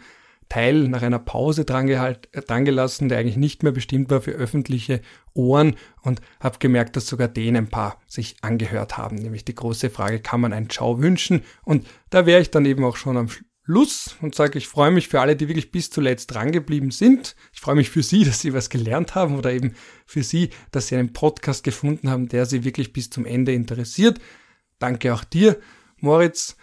[0.48, 5.02] Teil nach einer Pause äh, dran gelassen, der eigentlich nicht mehr bestimmt war für öffentliche
[5.34, 9.18] Ohren und habe gemerkt, dass sogar den ein paar sich angehört haben.
[9.18, 11.44] Nämlich die große Frage, kann man einen Ciao wünschen?
[11.64, 13.30] Und da wäre ich dann eben auch schon am
[13.70, 17.36] Lust und sage, ich freue mich für alle, die wirklich bis zuletzt drangeblieben sind.
[17.54, 19.76] Ich freue mich für Sie, dass Sie was gelernt haben oder eben
[20.08, 24.20] für Sie, dass Sie einen Podcast gefunden haben, der Sie wirklich bis zum Ende interessiert.
[24.80, 25.60] Danke auch dir,
[25.98, 26.58] Moritz.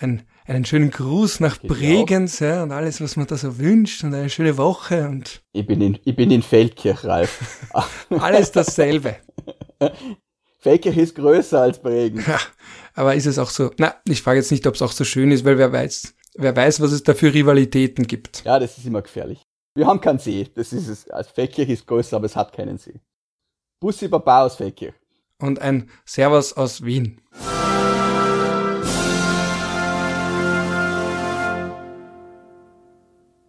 [0.00, 4.02] Ein, einen schönen Gruß nach Geht Bregenz ja, und alles, was man da so wünscht
[4.02, 5.08] und eine schöne Woche.
[5.08, 7.68] Und ich bin in, ich bin in Feldkirch, Ralf.
[8.10, 9.16] alles dasselbe.
[10.58, 12.26] Feldkirch ist größer als Bregenz.
[12.26, 12.40] Ja,
[12.94, 13.70] aber ist es auch so?
[13.78, 16.56] Na, ich frage jetzt nicht, ob es auch so schön ist, weil wer weiß, wer
[16.56, 18.44] weiß, was es da für Rivalitäten gibt.
[18.44, 19.42] Ja, das ist immer gefährlich.
[19.74, 21.08] Wir haben keinen See, das ist es.
[21.10, 23.00] Also Feldkirch ist größer, aber es hat keinen See.
[23.80, 24.94] Bussi Baba aus Feldkirch.
[25.38, 27.20] Und ein Servus aus Wien.